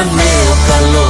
Ένα 0.00 0.06
νέο 0.06 0.54
καλό 0.68 1.06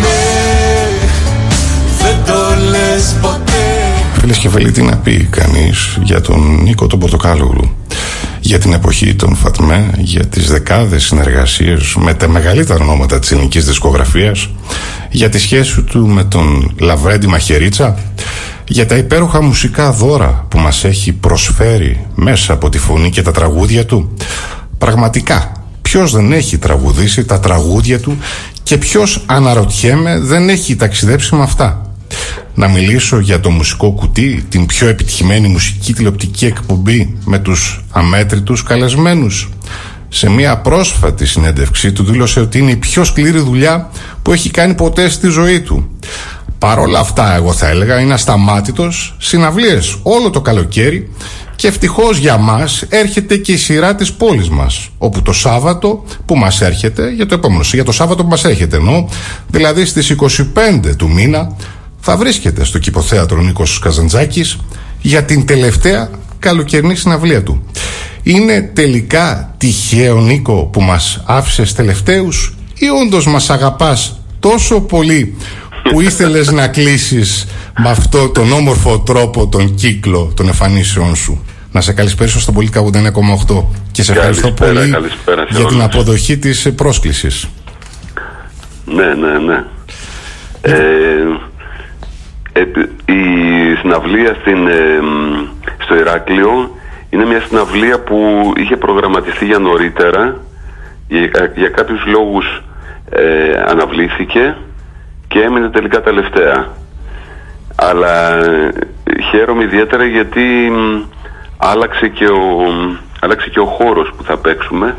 Ναι, 0.00 0.88
δεν 1.98 2.16
το 2.26 2.68
λες 2.70 3.16
ποτέ 3.20 3.42
Φίλες 4.20 4.38
και 4.38 4.48
φίλοι, 4.48 4.70
τι 4.70 4.82
να 4.82 4.96
πει 4.96 5.28
κανείς 5.30 5.98
για 6.02 6.20
τον 6.20 6.62
Νίκο 6.62 6.86
τον 6.86 6.98
Πορτοκάλογλου. 6.98 7.83
Για 8.46 8.58
την 8.58 8.72
εποχή 8.72 9.14
των 9.14 9.34
Φατμέ, 9.34 9.90
για 9.98 10.26
τις 10.26 10.48
δεκάδες 10.48 11.04
συνεργασίες 11.04 11.94
με 11.98 12.14
τα 12.14 12.28
μεγαλύτερα 12.28 12.84
ονόματα 12.84 13.18
της 13.18 13.32
ελληνικής 13.32 13.64
δισκογραφίας, 13.64 14.50
για 15.10 15.28
τη 15.28 15.38
σχέση 15.38 15.82
του 15.82 16.06
με 16.06 16.24
τον 16.24 16.74
Λαβρέντι 16.78 17.26
Μαχαιρίτσα, 17.26 17.98
για 18.68 18.86
τα 18.86 18.96
υπέροχα 18.96 19.42
μουσικά 19.42 19.92
δώρα 19.92 20.46
που 20.48 20.58
μας 20.58 20.84
έχει 20.84 21.12
προσφέρει 21.12 22.06
μέσα 22.14 22.52
από 22.52 22.68
τη 22.68 22.78
φωνή 22.78 23.10
και 23.10 23.22
τα 23.22 23.32
τραγούδια 23.32 23.86
του. 23.86 24.14
Πραγματικά, 24.78 25.52
ποιος 25.82 26.12
δεν 26.12 26.32
έχει 26.32 26.58
τραγουδήσει 26.58 27.24
τα 27.24 27.40
τραγούδια 27.40 28.00
του 28.00 28.18
και 28.62 28.76
ποιος 28.76 29.22
αναρωτιέμαι 29.26 30.18
δεν 30.18 30.48
έχει 30.48 30.76
ταξιδέψει 30.76 31.34
με 31.34 31.42
αυτά; 31.42 31.93
Να 32.54 32.68
μιλήσω 32.68 33.18
για 33.18 33.40
το 33.40 33.50
μουσικό 33.50 33.90
κουτί, 33.90 34.46
την 34.48 34.66
πιο 34.66 34.88
επιτυχημένη 34.88 35.48
μουσική 35.48 35.92
τηλεοπτική 35.92 36.46
εκπομπή 36.46 37.16
με 37.24 37.38
τους 37.38 37.84
αμέτρητους 37.90 38.62
καλεσμένους. 38.62 39.48
Σε 40.08 40.30
μια 40.30 40.58
πρόσφατη 40.58 41.26
συνέντευξή 41.26 41.92
του 41.92 42.04
δήλωσε 42.04 42.40
ότι 42.40 42.58
είναι 42.58 42.70
η 42.70 42.76
πιο 42.76 43.04
σκληρή 43.04 43.38
δουλειά 43.38 43.90
που 44.22 44.32
έχει 44.32 44.50
κάνει 44.50 44.74
ποτέ 44.74 45.08
στη 45.08 45.28
ζωή 45.28 45.60
του. 45.60 45.90
Παρ' 46.58 46.78
όλα 46.78 46.98
αυτά, 46.98 47.34
εγώ 47.34 47.52
θα 47.52 47.68
έλεγα, 47.68 48.00
είναι 48.00 48.14
ασταμάτητος, 48.14 49.16
συναυλίες 49.18 49.96
όλο 50.02 50.30
το 50.30 50.40
καλοκαίρι 50.40 51.10
και 51.56 51.66
ευτυχώς 51.66 52.18
για 52.18 52.36
μας 52.36 52.84
έρχεται 52.88 53.36
και 53.36 53.52
η 53.52 53.56
σειρά 53.56 53.94
της 53.94 54.12
πόλης 54.12 54.48
μας, 54.48 54.88
όπου 54.98 55.22
το 55.22 55.32
Σάββατο 55.32 56.04
που 56.26 56.36
μας 56.36 56.60
έρχεται, 56.60 57.10
για 57.10 57.26
το 57.26 57.34
επόμενο, 57.34 57.62
για 57.72 57.84
το 57.84 57.92
Σάββατο 57.92 58.22
που 58.22 58.28
μας 58.28 58.44
έρχεται 58.44 58.76
εννοώ, 58.76 59.08
δηλαδή 59.48 59.84
στις 59.84 60.10
25 60.10 60.96
του 60.96 61.08
μήνα, 61.08 61.56
θα 62.06 62.16
βρίσκεται 62.16 62.64
στο 62.64 62.78
κηποθέατρο 62.78 63.40
Νίκος 63.42 63.78
Καζαντζάκης 63.78 64.58
για 65.00 65.24
την 65.24 65.46
τελευταία 65.46 66.10
καλοκαιρινή 66.38 66.94
συναυλία 66.96 67.42
του. 67.42 67.64
Είναι 68.22 68.70
τελικά 68.74 69.54
τυχαίο 69.58 70.20
Νίκο 70.20 70.64
που 70.72 70.80
μας 70.82 71.22
άφησες 71.26 71.72
τελευταίους 71.74 72.54
ή 72.74 72.86
όντως 72.88 73.26
μας 73.26 73.50
αγαπάς 73.50 74.20
τόσο 74.40 74.80
πολύ 74.80 75.36
που 75.90 76.00
ήθελες 76.00 76.50
να 76.50 76.68
κλείσεις 76.68 77.46
με 77.78 77.90
αυτό 77.90 78.28
τον 78.28 78.52
όμορφο 78.52 79.00
τρόπο 79.00 79.46
τον 79.48 79.74
κύκλο 79.74 80.32
των 80.36 80.46
εμφανίσεων 80.46 81.16
σου; 81.16 81.44
Να 81.72 81.80
σε 81.80 81.92
καλησπέρισω 81.92 82.40
στον 82.40 82.54
Πολίκα 82.54 82.80
89,8 82.80 83.64
και 83.92 84.02
σε 84.02 84.12
ευχαριστώ 84.12 84.52
Καλησπέρα, 84.52 84.72
πολύ 84.80 84.90
καλησπέρα 84.90 85.40
σε 85.42 85.48
για 85.50 85.66
την 85.66 85.80
όλους. 85.80 85.94
αποδοχή 85.94 86.38
της 86.38 86.72
πρόσκλησης. 86.76 87.46
Ναι, 88.84 89.04
ναι, 89.14 89.38
ναι. 89.38 89.64
Ε, 90.60 90.72
επ- 90.72 91.53
η 93.04 93.20
συναυλία 93.80 94.36
στην, 94.40 94.66
ε, 94.66 95.00
μ, 95.00 95.46
στο 95.78 95.94
Ηράκλειο 95.94 96.70
είναι 97.10 97.24
μια 97.24 97.40
συναυλία 97.40 98.00
που 98.00 98.52
είχε 98.56 98.76
προγραμματιστεί 98.76 99.44
για 99.44 99.58
νωρίτερα. 99.58 100.40
Για, 101.08 101.52
για 101.54 101.68
κάποιους 101.68 102.04
λόγους 102.06 102.62
ε, 103.10 103.62
αναβλήθηκε 103.66 104.56
και 105.28 105.40
έμεινε 105.40 105.70
τελικά 105.70 106.00
τελευταία 106.00 106.68
αλλά 107.76 108.34
ε, 108.36 108.72
χαίρομαι 109.30 109.62
ιδιαίτερα 109.62 110.04
γιατί 110.04 110.70
μ, 110.70 111.02
άλλαξε 111.56 112.08
και 112.08 112.26
ο, 112.26 112.70
μ, 112.72 112.96
άλλαξε 113.20 113.48
και 113.48 113.60
ο 113.60 113.64
χώρος 113.64 114.12
που 114.16 114.22
θα 114.24 114.38
παίξουμε 114.38 114.94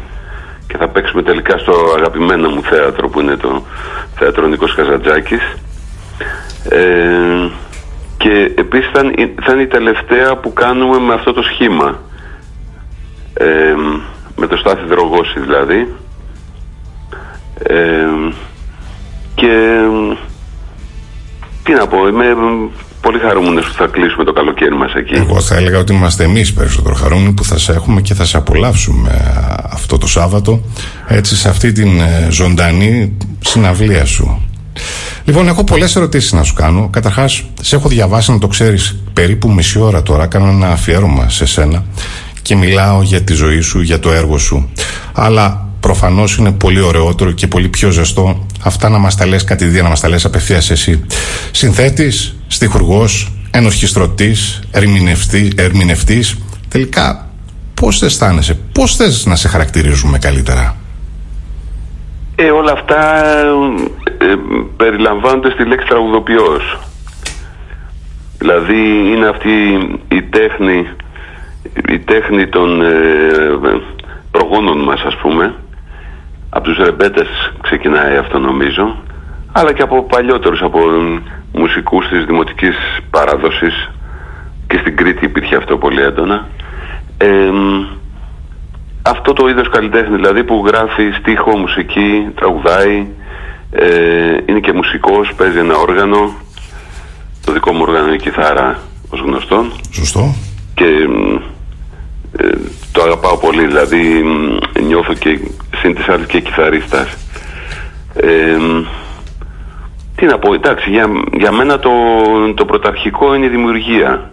και 0.68 0.78
θα 0.78 0.88
παίξουμε 0.88 1.24
τελικά 1.24 1.58
στο 1.58 1.74
αγαπημένο 1.98 2.50
μου 2.50 2.62
θέατρο 2.62 3.10
που 3.10 3.20
είναι 3.20 3.36
το 3.36 3.64
θέατρο 4.16 4.48
Νίκος 4.48 4.76
Καζαντζάκης 4.76 5.58
ε, 6.70 7.50
και 8.18 8.52
επίσης 8.58 8.90
θα, 8.94 9.00
είναι- 9.04 9.34
θα 9.42 9.54
είναι 9.54 9.62
η 9.62 9.68
τελευταία 9.68 10.36
που 10.38 10.54
κάνουμε 10.54 10.98
με 11.00 11.14
αυτό 11.14 11.34
το 11.34 11.42
σχήμα. 11.42 12.00
Ε, 13.34 13.46
με 14.36 14.48
το 14.48 14.56
Στάθη 14.58 14.86
Δρογόση 14.88 15.40
δηλαδή. 15.40 15.88
Ε, 17.64 18.34
και 19.36 19.80
τι 21.64 21.74
να 21.74 21.88
πω 21.88 22.08
είμαι 22.08 22.26
πολύ 23.02 23.20
χαρούμενος 23.20 23.66
που 23.68 23.74
θα 23.74 23.88
κλείσουμε 23.88 24.24
το 24.24 24.34
καλοκαίρι 24.34 24.76
μας 24.76 24.94
εκεί. 24.94 25.14
Εγώ 25.14 25.42
θα 25.42 25.56
έλεγα 25.56 25.80
ότι 25.80 25.94
είμαστε 25.94 26.24
εμείς 26.24 26.54
περισσότερο 26.54 26.96
χαρούμενοι 26.96 27.34
που 27.34 27.44
θα 27.44 27.58
σε 27.58 27.72
έχουμε 27.72 28.02
και 28.02 28.14
θα 28.14 28.26
σε 28.26 28.38
απολαύσουμε 28.38 29.10
α, 29.10 29.70
αυτό 29.74 29.98
το 29.98 30.08
Σάββατο 30.08 30.62
έτσι 31.08 31.36
σε 31.36 31.50
αυτή 31.50 31.72
την 31.72 32.00
ε, 32.00 32.28
ζωντανή 32.32 33.18
συναυλία 33.40 34.06
σου. 34.06 34.42
Λοιπόν, 35.24 35.48
έχω 35.48 35.64
πολλές 35.64 35.96
ερωτήσεις 35.96 36.32
να 36.32 36.44
σου 36.44 36.54
κάνω. 36.54 36.90
Καταρχάς, 36.92 37.44
σε 37.62 37.76
έχω 37.76 37.90
διαβάσει 37.90 38.32
να 38.32 38.40
το 38.40 38.48
ξέρεις 38.48 38.96
περίπου 39.14 39.52
μισή 39.52 39.80
ώρα 39.80 40.02
τώρα. 40.02 40.28
Κάνω 40.28 40.48
ένα 40.48 40.72
αφιέρωμα 40.72 41.30
σε 41.30 41.46
σένα 41.46 41.84
και 42.42 42.56
μιλάω 42.56 43.02
για 43.02 43.22
τη 43.22 43.34
ζωή 43.34 43.60
σου, 43.60 43.82
για 43.82 44.00
το 44.00 44.12
έργο 44.12 44.38
σου. 44.38 44.70
Αλλά 45.14 45.68
προφανώς 45.80 46.36
είναι 46.36 46.52
πολύ 46.52 46.82
ωραιότερο 46.82 47.32
και 47.32 47.48
πολύ 47.48 47.68
πιο 47.68 47.90
ζεστό 47.90 48.46
αυτά 48.64 48.90
να 48.90 48.98
μας 48.98 49.16
τα 49.16 49.26
λες 49.26 49.44
κατηδία, 49.44 49.82
να 49.84 49.90
μας 49.90 50.00
τα 50.00 50.10
λες 50.10 50.26
απευθείας 50.26 50.70
εσύ. 50.70 51.06
Συνθέτης, 51.52 52.36
στιχουργός, 52.48 53.32
ενορχιστρωτής, 53.52 54.62
ερμηνευτή, 54.72 55.52
ερμηνευτής. 55.56 56.38
Τελικά, 56.68 57.30
πώς 57.74 58.02
αισθάνεσαι, 58.02 58.60
πώς 58.72 58.96
θες 58.96 59.26
να 59.26 59.36
σε 59.36 59.48
χαρακτηρίζουμε 59.48 60.18
καλύτερα; 60.20 60.76
Ε, 62.36 62.50
όλα 62.50 62.72
αυτά 62.72 62.96
ε, 64.18 64.36
περιλαμβάνονται 64.78 65.52
στη 65.52 65.66
λέξη 65.66 65.88
τραγουδοποιός. 65.88 66.78
Δηλαδή 68.38 69.12
είναι 69.12 69.28
αυτή 69.28 69.52
η 70.08 70.22
τέχνη, 70.22 70.88
η 71.90 72.00
τέχνη 72.00 72.48
των 72.48 72.82
ε, 72.82 72.92
προγόνων 74.32 74.78
μας 74.84 75.02
ας 75.02 75.16
πούμε. 75.16 75.54
Από 76.50 76.64
τους 76.64 76.78
ρεμπέτες 76.78 77.28
ξεκινάει 77.62 78.18
αυτό 78.18 78.40
νομίζω. 78.40 78.96
Αλλά 79.52 79.74
και 79.74 79.82
από 79.82 80.04
παλιότερους, 80.04 80.62
από 80.62 80.80
μουσικούς 81.52 82.08
της 82.08 82.26
δημοτικής 82.26 82.76
παράδοσης. 83.10 83.90
Και 84.68 84.78
στην 84.78 84.96
Κρήτη 84.96 85.26
υπήρχε 85.26 85.56
αυτό 85.56 85.78
πολύ 85.78 86.02
έντονα. 86.02 86.48
Ε, 87.18 87.52
αυτό 89.02 89.34
το 89.34 89.48
είδος 89.48 89.70
καλλιτέχνη 89.70 90.16
δηλαδή 90.16 90.44
που 90.44 90.64
γράφει 90.68 91.12
στίχο, 91.20 91.58
μουσική, 91.58 92.32
τραγουδάει, 92.36 93.08
ε, 93.78 94.44
είναι 94.46 94.60
και 94.60 94.74
μουσικός, 94.74 95.34
παίζει 95.38 95.58
ένα 95.58 95.76
όργανο. 95.76 96.34
Το 97.46 97.52
δικό 97.52 97.72
μου 97.72 97.82
όργανο 97.82 98.06
είναι 98.06 98.16
η 98.16 98.20
κιθάρα 98.20 98.80
ως 99.10 99.20
γνωστόν 99.20 99.72
Σωστό. 99.92 100.36
και 100.74 100.86
μ, 101.08 101.36
ε, 102.38 102.48
το 102.92 103.02
αγαπάω 103.02 103.38
πολύ, 103.38 103.66
δηλαδή 103.66 104.24
μ, 104.24 104.58
νιώθω 104.82 105.14
και 105.14 105.40
συν 105.76 105.96
της 105.96 106.10
άλλης 106.10 106.26
και 106.26 106.40
κιθαρίστας. 106.40 107.16
Ε, 108.14 108.58
μ, 108.58 108.86
τι 110.16 110.26
να 110.26 110.40
πω, 110.40 110.54
εντάξει, 110.54 110.90
για, 110.90 111.10
για 111.38 111.52
μένα 111.52 111.80
το, 111.80 111.92
το 112.56 112.66
πρωταρχικό 112.66 113.36
είναι 113.36 113.46
η 113.46 113.50
δημιουργία. 113.50 114.32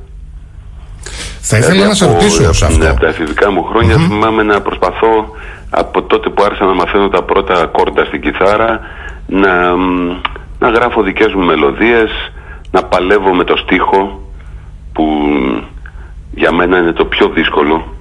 Θα 1.41 1.57
ήθελα 1.57 1.73
δηλαδή 1.73 1.89
να 1.89 1.95
σε 1.95 2.07
ρωτήσω 2.07 2.53
σε 2.53 2.65
αυτό. 2.65 2.89
Από 2.89 3.01
τα 3.01 3.09
εφηβικά 3.09 3.51
μου 3.51 3.65
χρόνια 3.65 3.97
mm-hmm. 3.97 4.09
θυμάμαι 4.09 4.43
να 4.43 4.61
προσπαθώ 4.61 5.31
από 5.71 6.03
τότε 6.03 6.29
που 6.31 6.43
άρχισα 6.43 6.65
να 6.65 6.75
μαθαίνω 6.75 7.09
τα 7.09 7.23
πρώτα 7.23 7.67
κόρτα 7.67 8.05
στην 8.05 8.21
κιθάρα 8.21 8.81
να, 9.27 9.77
να 10.59 10.69
γράφω 10.69 11.03
δικές 11.03 11.35
μου 11.35 11.45
μελωδίες, 11.45 12.11
να 12.71 12.85
παλεύω 12.85 13.35
με 13.35 13.45
το 13.45 13.57
στίχο 13.57 14.21
που 14.93 15.07
για 16.35 16.53
μένα 16.53 16.79
είναι 16.79 16.93
το 16.93 17.05
πιο 17.05 17.29
δύσκολο. 17.29 17.95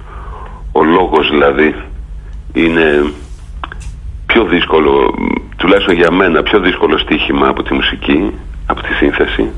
Ο 0.72 0.84
λόγος 0.84 1.30
δηλαδή 1.30 1.74
είναι 2.52 3.12
πιο 4.26 4.44
δύσκολο, 4.44 5.14
τουλάχιστον 5.56 5.94
για 5.94 6.10
μένα, 6.10 6.42
πιο 6.42 6.60
δύσκολο 6.60 6.98
στοίχημα 6.98 7.48
από 7.48 7.62
τη 7.62 7.74
μουσική, 7.74 8.32
από 8.66 8.82
τη 8.82 8.92
σύνθεση. 8.92 9.50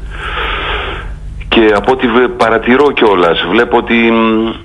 Και 1.49 1.73
από 1.77 1.93
ό,τι 1.93 2.07
παρατηρώ 2.37 2.93
κιόλας, 2.93 3.47
βλέπω 3.51 3.77
ότι 3.77 4.13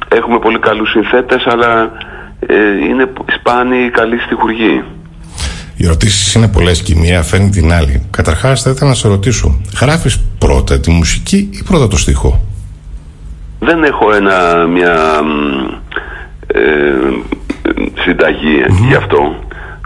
έχουμε 0.07 0.39
πολύ 0.39 0.59
καλούς 0.59 0.89
συνθέτες, 0.89 1.47
αλλά 1.47 1.91
ε, 2.39 2.85
είναι 2.85 3.11
σπάνιοι 3.39 3.89
καλοί 3.89 4.19
στιχουργοί. 4.19 4.83
Οι 5.81 5.85
ερωτήσεις 5.85 6.33
είναι 6.33 6.47
πολλές 6.47 6.81
και 6.83 6.93
η 6.93 6.99
μία 6.99 7.21
φέρνει 7.21 7.49
την 7.49 7.71
άλλη. 7.71 8.07
Καταρχάς, 8.11 8.61
θα 8.61 8.69
ήθελα 8.69 8.89
να 8.89 8.95
σε 8.95 9.07
ρωτήσω, 9.07 9.61
γράφεις 9.81 10.23
πρώτα 10.39 10.79
τη 10.79 10.91
μουσική 10.91 11.49
ή 11.51 11.63
πρώτα 11.63 11.87
το 11.87 11.97
στίχο; 11.97 12.41
Δεν 13.59 13.83
έχω 13.83 14.13
ένα, 14.13 14.67
μια 14.67 14.95
ε, 16.47 16.61
συνταγή 17.99 18.63
γι' 18.87 18.95
αυτό. 18.95 19.35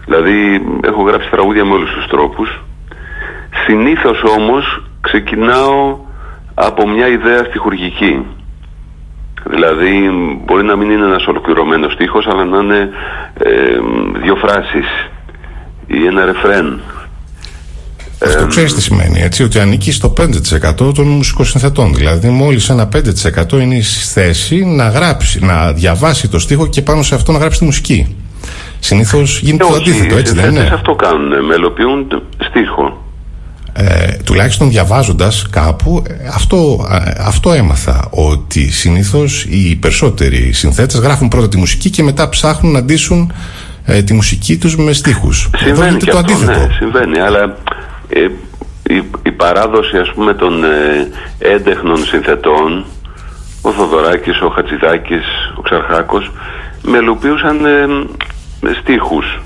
Δηλαδή, 0.06 0.62
έχω 0.84 1.02
γράψει 1.02 1.30
τραγούδια 1.30 1.66
με 1.66 1.74
όλους 1.74 1.92
τους 1.92 2.08
τρόπους. 2.08 2.64
Συνήθως 3.66 4.24
όμως 4.38 4.84
ξεκινάω 5.02 5.98
από 6.54 6.90
μια 6.90 7.08
ιδέα 7.08 7.44
στιχουργική. 7.44 8.26
Δηλαδή 9.50 10.10
μπορεί 10.46 10.64
να 10.64 10.76
μην 10.76 10.92
είναι 10.92 11.06
ένας 11.06 11.28
ολοκληρωμένος 11.28 11.94
στίχος 11.94 12.28
αλλά 12.28 12.46
να 12.46 12.58
είναι 12.58 12.90
ε, 13.34 13.80
δύο 14.22 14.36
φράσεις 14.36 14.88
ή 15.88 16.06
ένα 16.06 16.26
ρεφρέν. 16.26 16.80
Αυτό 18.26 18.48
ξέρεις 18.48 18.74
τι 18.74 18.82
σημαίνει, 18.82 19.22
έτσι, 19.22 19.44
ότι 19.44 19.60
ανήκει 19.60 19.92
στο 19.92 20.14
5% 20.18 20.94
των 20.94 21.08
μουσικοσυνθετών. 21.08 21.94
Δηλαδή, 21.94 22.30
μόλις 22.30 22.70
ένα 22.70 22.90
5% 22.96 23.52
είναι 23.52 23.82
στη 23.82 24.20
θέση 24.20 24.66
να 24.66 24.90
γράψει, 24.90 25.46
να 25.46 25.74
διαβάσει 25.74 26.28
το 26.30 26.40
στίχο 26.40 26.68
και 26.68 26.82
πάνω 26.82 27.04
σε 27.04 27.16
αυτό 27.16 27.32
να 27.32 27.38
γράψει 27.38 27.60
τη 27.60 27.66
μουσική. 27.66 28.16
Συνήθως 28.80 29.40
γίνεται 29.40 29.64
το 29.64 29.74
αντίθετο, 29.74 30.16
έτσι 30.16 30.34
δεν 30.34 30.50
είναι; 30.50 30.70
αυτό 30.74 30.96
κάνουν, 30.96 31.46
μελοποιούν 31.46 32.08
στίχο 32.38 33.04
ε, 33.76 34.18
τουλάχιστον 34.26 34.70
διαβάζοντας 34.70 35.50
κάπου 35.50 36.04
αυτό, 36.34 36.88
ε, 36.92 37.12
αυτό 37.18 37.52
έμαθα 37.52 38.08
ότι 38.10 38.72
συνήθως 38.72 39.46
οι 39.50 39.76
περισσότεροι 39.76 40.52
συνθέτες 40.52 41.00
γράφουν 41.00 41.28
πρώτα 41.28 41.48
τη 41.48 41.58
μουσική 41.58 41.90
και 41.90 42.04
μετά 42.04 42.30
ψάχνουν 42.30 42.72
να 42.72 42.84
ντύσουν 42.84 43.32
ε, 43.86 44.02
τη 44.02 44.14
μουσική 44.14 44.58
τους 44.58 44.78
με 44.78 44.94
στίχους. 44.94 45.50
Συμβαίνει 45.58 45.98
και 45.98 46.12
το 46.12 46.18
αυτό, 46.18 46.34
αντίθετο. 46.34 46.60
ναι, 46.60 46.68
συμβαίνει 46.74 47.20
αλλά 47.20 47.58
ε, 48.10 48.28
η, 48.94 49.04
η, 49.24 49.32
παράδοση 49.32 49.98
ας 49.98 50.12
πούμε 50.14 50.34
των 50.34 50.64
ε, 50.64 51.08
έντεχνων 51.40 51.98
συνθετών 51.98 52.86
ο 53.62 53.72
Θοδωράκης, 53.72 54.42
ο 54.42 54.50
Χατζηδάκης, 54.50 55.26
ο 55.58 55.62
Ξαρχάκος 55.62 56.32
μελοποιούσαν 56.84 57.66
ε, 57.66 58.74
στίχους. 58.82 59.42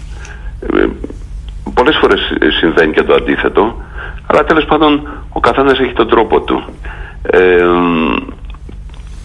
Πολλές 1.74 1.98
φορές 2.01 2.19
συμβαίνει 2.60 2.94
και 2.94 3.04
το 3.04 3.13
αντίθετο 3.13 3.75
αλλά 4.28 4.44
τέλος 4.44 4.66
πάντων 4.66 5.07
ο 5.30 5.39
καθένας 5.39 5.80
έχει 5.80 5.94
τον 5.94 6.10
τρόπο 6.10 6.42
του. 6.42 6.63
Ε, 7.22 7.66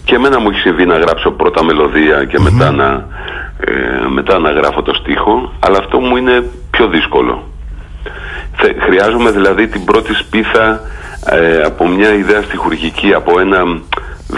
και 0.03 0.15
εμένα 0.15 0.39
μου 0.39 0.49
έχει 0.49 0.59
συμβεί 0.59 0.85
να 0.85 0.97
γράψω 0.97 1.31
πρώτα 1.31 1.63
μελωδία 1.63 2.25
και 2.25 2.39
μετά, 2.39 2.71
να, 2.71 3.07
ε, 3.67 4.07
μετά 4.07 4.39
να 4.39 4.51
γράφω 4.51 4.81
το 4.81 4.93
στίχο, 4.93 5.53
αλλά 5.59 5.77
αυτό 5.77 5.99
μου 5.99 6.15
είναι 6.15 6.49
πιο 6.71 6.87
δύσκολο. 6.87 7.43
Χρειάζομαι 8.79 9.31
δηλαδή 9.31 9.67
την 9.67 9.85
πρώτη 9.85 10.13
σπίθα 10.13 10.79
ε, 11.29 11.61
από 11.61 11.87
μια 11.87 12.13
ιδέα 12.13 12.41
στιχουργική, 12.41 13.13
από 13.13 13.39
ένα 13.39 13.81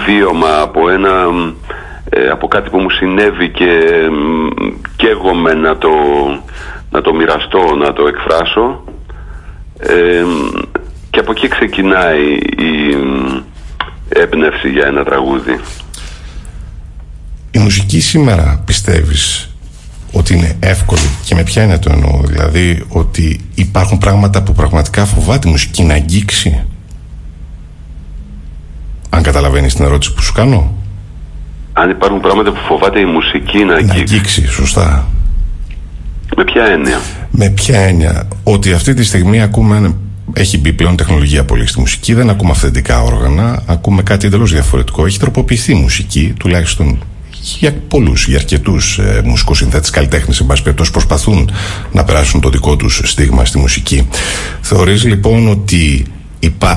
βίωμα, 0.06 0.62
από, 0.62 0.89
ένα, 0.89 1.27
ε, 2.10 2.30
από 2.30 2.48
κάτι 2.48 2.69
που 2.69 2.80
μου 2.80 2.89
συνέβη 2.89 3.50
και 3.50 3.81
καίγομαι 4.95 5.54
να 5.54 5.77
το, 5.77 5.89
να 6.92 7.01
το 7.01 7.13
μοιραστώ, 7.13 7.75
να 7.75 7.94
το 7.94 8.07
εκφράσω 8.07 8.83
και 11.10 11.19
από 11.19 11.31
εκεί 11.31 11.48
ξεκινάει 11.48 12.33
η 12.57 12.98
έμπνευση 14.10 14.69
για 14.69 14.86
ένα 14.86 15.04
τραγούδι. 15.04 15.60
Η 17.56 17.60
μουσική 17.60 18.00
σήμερα 18.00 18.62
πιστεύεις 18.66 19.50
ότι 20.12 20.34
είναι 20.34 20.56
εύκολη 20.60 21.10
και 21.25 21.36
με 21.36 21.44
ποια 21.44 21.63
είναι 21.63 21.78
το 21.80 21.92
εννοώ; 21.94 22.22
Δηλαδή 22.25 22.86
ότι 22.90 23.40
υπάρχουν 23.56 23.98
πράγματα 23.98 24.44
που 24.44 24.54
πραγματικά 24.54 25.06
φοβάται 25.06 25.48
η 25.48 25.52
μουσική 25.52 25.84
να 25.84 25.94
αγγίξει; 25.94 26.63
Αν 29.10 29.24
καταλαβαίνεις 29.24 29.75
την 29.75 29.86
ερώτηση 29.86 30.13
που 30.13 30.22
σου 30.22 30.34
κάνω 30.34 30.74
αν 31.74 31.90
υπάρχουν 31.90 32.22
πράγματα 32.22 32.52
που 32.52 32.60
φοβάται 32.68 33.00
η 33.00 33.06
μουσική 33.06 33.63
να 33.63 33.74
αγγίξει, 33.74 33.96
να 33.96 34.01
αγγίξει 34.01 34.48
σωστά 34.48 35.08
με 36.36 36.44
ποια 36.44 36.66
έννοια; 36.66 37.01
Με 37.31 37.50
ποια 37.50 37.80
έννοια; 37.80 38.28
Ότι 38.44 38.74
αυτή 38.74 38.94
τη 38.94 39.04
στιγμή 39.04 39.42
ακούμε. 39.42 39.96
Έχει 40.34 40.58
μπει 40.58 40.74
πλέον 40.74 40.96
τεχνολογία 40.96 41.46
πολύ 41.46 41.68
στη 41.68 41.80
μουσική. 41.80 42.13
Δεν 42.13 42.30
ακούμε 42.30 42.51
αυθεντικά 42.51 43.01
όργανα. 43.01 43.63
Ακούμε 43.66 44.01
κάτι 44.01 44.28
εντελώς 44.28 44.51
διαφορετικό. 44.51 45.06
Έχει 45.06 45.19
τροποποιηθεί 45.19 45.72
η 45.72 45.75
μουσική, 45.75 46.34
τουλάχιστον 46.40 47.00
για 47.59 47.74
πολλούς, 47.88 48.27
για 48.27 48.38
αρκετούς 48.38 48.97
ε, 48.97 49.21
μουσικού 49.25 49.53
συνθέτε, 49.53 49.89
καλλιτέχνες, 49.92 50.39
εν 50.39 50.45
πάση 50.45 50.63
περιπτώσει, 50.63 50.92
προσπαθούν 50.92 51.51
να 51.92 52.03
περάσουν 52.03 52.42
το 52.42 52.50
δικό 52.50 52.75
τους 52.75 53.01
στίγμα 53.03 53.45
στη 53.45 53.57
μουσική. 53.57 54.09
Θεωρείς 54.62 55.03
λοιπόν 55.03 55.47
ότι 55.47 56.06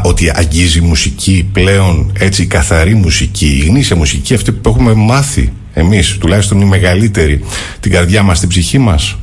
ότι 0.05 0.33
αγγίζει 0.35 0.81
μουσική 0.81 1.51
πλέον 1.53 2.13
έτσι 2.19 2.47
καθαρή 2.47 2.95
μουσική, 2.95 3.47
η 3.47 3.67
γνήσια 3.67 3.97
μουσική 3.97 4.35
αυτή 4.35 4.53
που 4.53 4.69
έχουμε 4.69 4.95
μάθει 4.95 5.53
εμείς, 5.75 6.19
τουλάχιστον 6.19 6.61
οι 6.61 6.65
μεγαλύτεροι, 6.65 7.45
την 7.81 7.93
καρδιά 7.93 8.23
μας, 8.23 8.41
την 8.41 8.49
ψυχή 8.49 8.79
μας; 8.79 9.19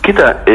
Κοίτα, 0.00 0.42
ε, 0.44 0.54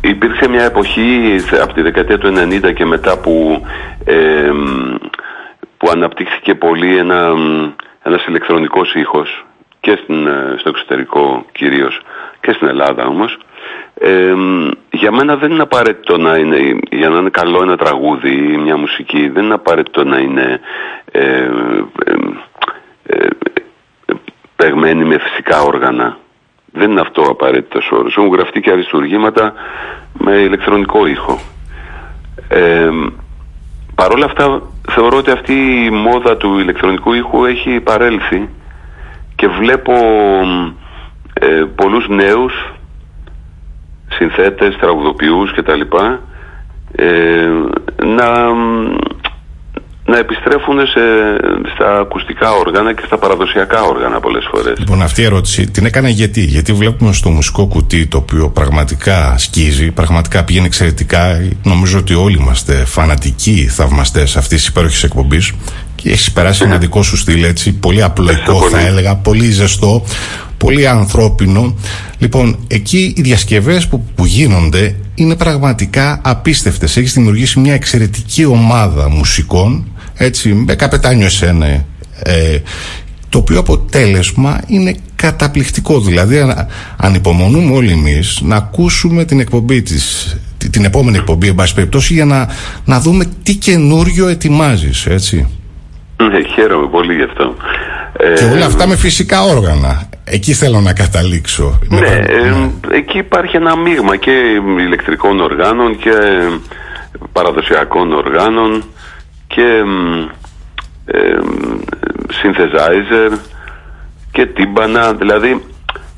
υπήρξε 0.00 0.48
μια 0.48 0.64
εποχή 0.64 1.36
από 1.62 1.72
τη 1.72 1.82
δεκαετία 1.82 2.18
του 2.18 2.32
90 2.62 2.72
και 2.72 2.84
μετά 2.84 3.18
που, 3.18 3.62
ε, 4.04 4.50
που 5.76 5.90
αναπτύχθηκε 5.90 6.54
πολύ 6.54 6.98
ένα, 6.98 7.32
ένας 8.08 8.26
ηλεκτρονικός 8.26 8.94
ήχος 8.94 9.44
και 9.80 9.98
στην, 10.02 10.26
ε, 10.26 10.54
στο 10.58 10.68
εξωτερικό 10.68 11.44
κυρίως 11.52 12.00
και 12.40 12.52
στην 12.52 12.68
Ελλάδα 12.68 13.06
όμως 13.06 13.38
ε, 13.94 14.34
για 14.90 15.12
μένα 15.12 15.36
δεν 15.36 15.50
είναι 15.50 15.62
απαραίτητο 15.62 16.16
να 16.16 16.36
είναι 16.36 16.78
για 16.90 17.08
να 17.08 17.18
είναι 17.18 17.30
καλό 17.30 17.62
ένα 17.62 17.76
τραγούδι 17.76 18.52
ή 18.52 18.56
μια 18.56 18.76
μουσική 18.76 19.28
δεν 19.28 19.44
είναι 19.44 19.54
απαραίτητο 19.54 20.04
να 20.04 20.18
είναι 20.18 20.60
ε, 21.12 21.50
ε, 22.04 22.14
ε 23.06 23.28
παιγμένη 24.56 25.04
με 25.04 25.18
φυσικά 25.18 25.60
όργανα 25.62 26.18
δεν 26.72 26.90
είναι 26.90 27.00
αυτό 27.00 27.22
απαραίτητος 27.22 27.90
όρος. 27.92 28.16
Έχουν 28.16 28.32
γραφτεί 28.32 28.60
και 28.60 28.70
αριστουργήματα 28.70 29.52
με 30.18 30.32
ηλεκτρονικό 30.32 31.06
ήχο. 31.06 31.40
Ε, 33.98 34.02
Παρ' 34.02 34.12
όλα 34.12 34.24
αυτά 34.24 34.62
θεωρώ 34.90 35.16
ότι 35.16 35.30
αυτή 35.30 35.84
η 35.84 35.90
μόδα 35.90 36.36
του 36.36 36.58
ηλεκτρονικού 36.58 37.12
ήχου 37.12 37.44
έχει 37.44 37.80
παρέλθει 37.80 38.48
και 39.34 39.48
βλέπω 39.48 39.92
ε, 41.32 41.64
πολλούς 41.74 42.08
νέους 42.08 42.72
συνθέτες, 44.08 44.76
τραγουδοποιούς 44.76 45.52
κτλ. 45.54 45.80
Ε, 46.92 47.48
να 48.04 48.48
να 50.08 50.18
επιστρέφουν 50.18 50.78
σε, 50.86 51.00
στα 51.74 51.98
ακουστικά 52.00 52.52
όργανα 52.52 52.94
και 52.94 53.02
στα 53.06 53.18
παραδοσιακά 53.18 53.82
όργανα 53.82 54.20
πολλές 54.20 54.48
φορές. 54.50 54.78
Λοιπόν 54.78 55.02
αυτή 55.02 55.20
η 55.20 55.24
ερώτηση 55.24 55.70
την 55.70 55.86
έκανα 55.86 56.08
γιατί; 56.08 56.40
Γιατί 56.40 56.72
βλέπουμε 56.72 57.12
στο 57.12 57.30
μουσικό 57.30 57.66
κουτί 57.66 58.06
το 58.06 58.16
οποίο 58.16 58.48
πραγματικά 58.48 59.38
σκίζει, 59.38 59.90
πραγματικά 59.90 60.44
πηγαίνει 60.44 60.66
εξαιρετικά. 60.66 61.40
Νομίζω 61.62 61.98
ότι 61.98 62.14
όλοι 62.14 62.36
είμαστε 62.36 62.72
φανατικοί 62.72 63.66
θαυμαστές 63.70 64.36
αυτής 64.36 64.58
της 64.58 64.68
υπέροχης 64.68 65.02
εκπομπής 65.02 65.52
και 65.94 66.10
έχει 66.10 66.32
περάσει 66.32 66.64
ένα 66.64 66.76
δικό 66.84 67.02
σου 67.02 67.16
στυλ 67.16 67.44
έτσι, 67.44 67.78
πολύ 67.78 68.02
απλοϊκό 68.02 68.60
θα 68.60 68.80
έλεγα, 68.80 69.16
πολύ 69.16 69.50
ζεστό, 69.50 70.04
πολύ 70.56 70.88
ανθρώπινο. 70.88 71.74
Λοιπόν, 72.18 72.58
εκεί 72.66 73.14
οι 73.16 73.20
διασκευές 73.22 73.88
που, 73.88 74.04
που 74.14 74.24
γίνονται 74.24 74.94
είναι 75.14 75.36
πραγματικά 75.36 76.20
απίστευτες. 76.24 76.96
Έχεις 76.96 77.12
δημιουργήσει 77.12 77.60
μια 77.60 77.74
εξαιρετική 77.74 78.44
ομάδα 78.44 79.10
μουσικών 79.10 79.84
έτσι, 80.18 80.54
με 80.54 80.74
καπετάνιο 80.74 81.26
εσένα, 81.26 81.66
ε, 82.22 82.58
το 83.28 83.38
οποίο 83.38 83.58
αποτέλεσμα 83.58 84.60
είναι 84.66 84.96
καταπληκτικό. 85.16 86.00
Δηλαδή, 86.00 86.54
αν, 86.96 87.14
υπομονούμε 87.14 87.74
όλοι 87.74 87.92
εμείς 87.92 88.40
να 88.42 88.56
ακούσουμε 88.56 89.24
την 89.24 89.40
εκπομπή 89.40 89.82
της, 89.82 90.36
την 90.70 90.84
επόμενη 90.84 91.16
εκπομπή, 91.16 91.48
εν 91.48 91.54
πάση 91.54 91.74
περιπτώσει, 91.74 92.14
για 92.14 92.24
να, 92.24 92.48
να 92.84 93.00
δούμε 93.00 93.24
τι 93.42 93.54
καινούριο 93.54 94.28
ετοιμάζεις, 94.28 95.06
έτσι. 95.06 95.48
Ναι, 96.16 96.42
χαίρομαι 96.54 96.86
πολύ 96.86 97.14
γι' 97.14 97.22
αυτό. 97.22 97.54
Και 98.36 98.44
όλα 98.44 98.66
αυτά 98.66 98.86
με 98.86 98.96
φυσικά 98.96 99.42
όργανα. 99.42 100.08
Εκεί 100.24 100.52
θέλω 100.52 100.80
να 100.80 100.92
καταλήξω. 100.92 101.78
Ναι, 101.88 102.00
ναι. 102.00 102.96
εκεί 102.96 103.18
υπάρχει 103.18 103.56
ένα 103.56 103.76
μείγμα 103.76 104.16
και 104.16 104.30
ηλεκτρικών 104.78 105.40
οργάνων 105.40 105.98
και 105.98 106.12
παραδοσιακών 107.32 108.12
οργάνων 108.12 108.84
και 109.48 109.84
ε, 111.04 111.38
synthesizer 112.42 113.38
και 114.32 114.46
τύμπανα, 114.46 115.12
δηλαδή 115.14 115.62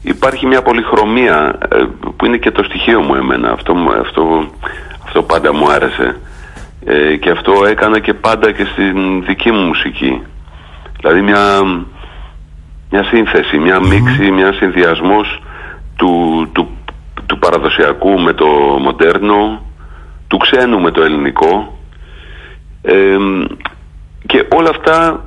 υπάρχει 0.03 0.47
μια 0.47 0.63
πολυχρωμία 0.63 1.59
ε, 1.69 1.77
που 2.17 2.27
είναι 2.27 2.37
και 2.37 2.51
το 2.51 2.63
στοιχείο 2.63 3.01
μου 3.01 3.15
εμένα, 3.15 3.51
αυτό, 3.51 3.75
αυτό, 4.01 4.51
αυτό 5.05 5.23
πάντα 5.23 5.55
μου 5.55 5.71
άρεσε. 5.71 6.17
Ε, 6.85 7.17
και 7.17 7.31
αυτό 7.31 7.53
έκανα 7.69 7.99
και 7.99 8.15
πάντα 8.15 8.53
και 8.53 8.65
στην 8.65 9.25
δική 9.25 9.51
μου 9.51 9.67
μουσική. 9.67 10.23
Δηλαδή 11.01 11.21
μια, 11.21 11.61
μια 12.91 13.05
σύνθεση, 13.05 13.59
μια 13.59 13.81
μίξη, 13.81 14.31
μια 14.31 14.53
συνδυασμός 14.53 15.43
του, 15.97 16.49
του, 16.53 16.69
του 17.27 17.39
παραδοσιακού 17.39 18.21
με 18.21 18.33
το 18.33 18.47
μοντέρνο 18.81 19.63
του 20.29 20.37
ξένου 20.37 20.81
με 20.81 20.91
το 20.91 21.03
ελληνικό 21.03 21.79
και 24.27 24.47
όλα 24.55 24.71
αυτά 24.71 25.25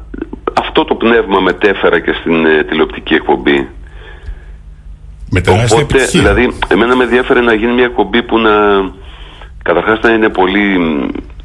αυτό 0.59 0.83
το 0.85 0.95
πνεύμα 0.95 1.39
μετέφερα 1.39 1.99
και 1.99 2.13
στην 2.19 2.45
ε, 2.45 2.63
τηλεοπτική 2.63 3.13
εκπομπή. 3.13 3.67
Με 5.29 5.41
τεράστια 5.41 5.77
Οπότε, 5.77 6.05
δηλαδή, 6.05 6.53
εμένα 6.67 6.95
με 6.95 7.03
ενδιαφέρε 7.03 7.41
να 7.41 7.53
γίνει 7.53 7.73
μια 7.73 7.85
εκπομπή 7.85 8.23
που 8.23 8.37
να 8.39 8.51
καταρχάς 9.63 9.99
να 9.99 10.09
είναι 10.09 10.29
πολύ 10.29 10.75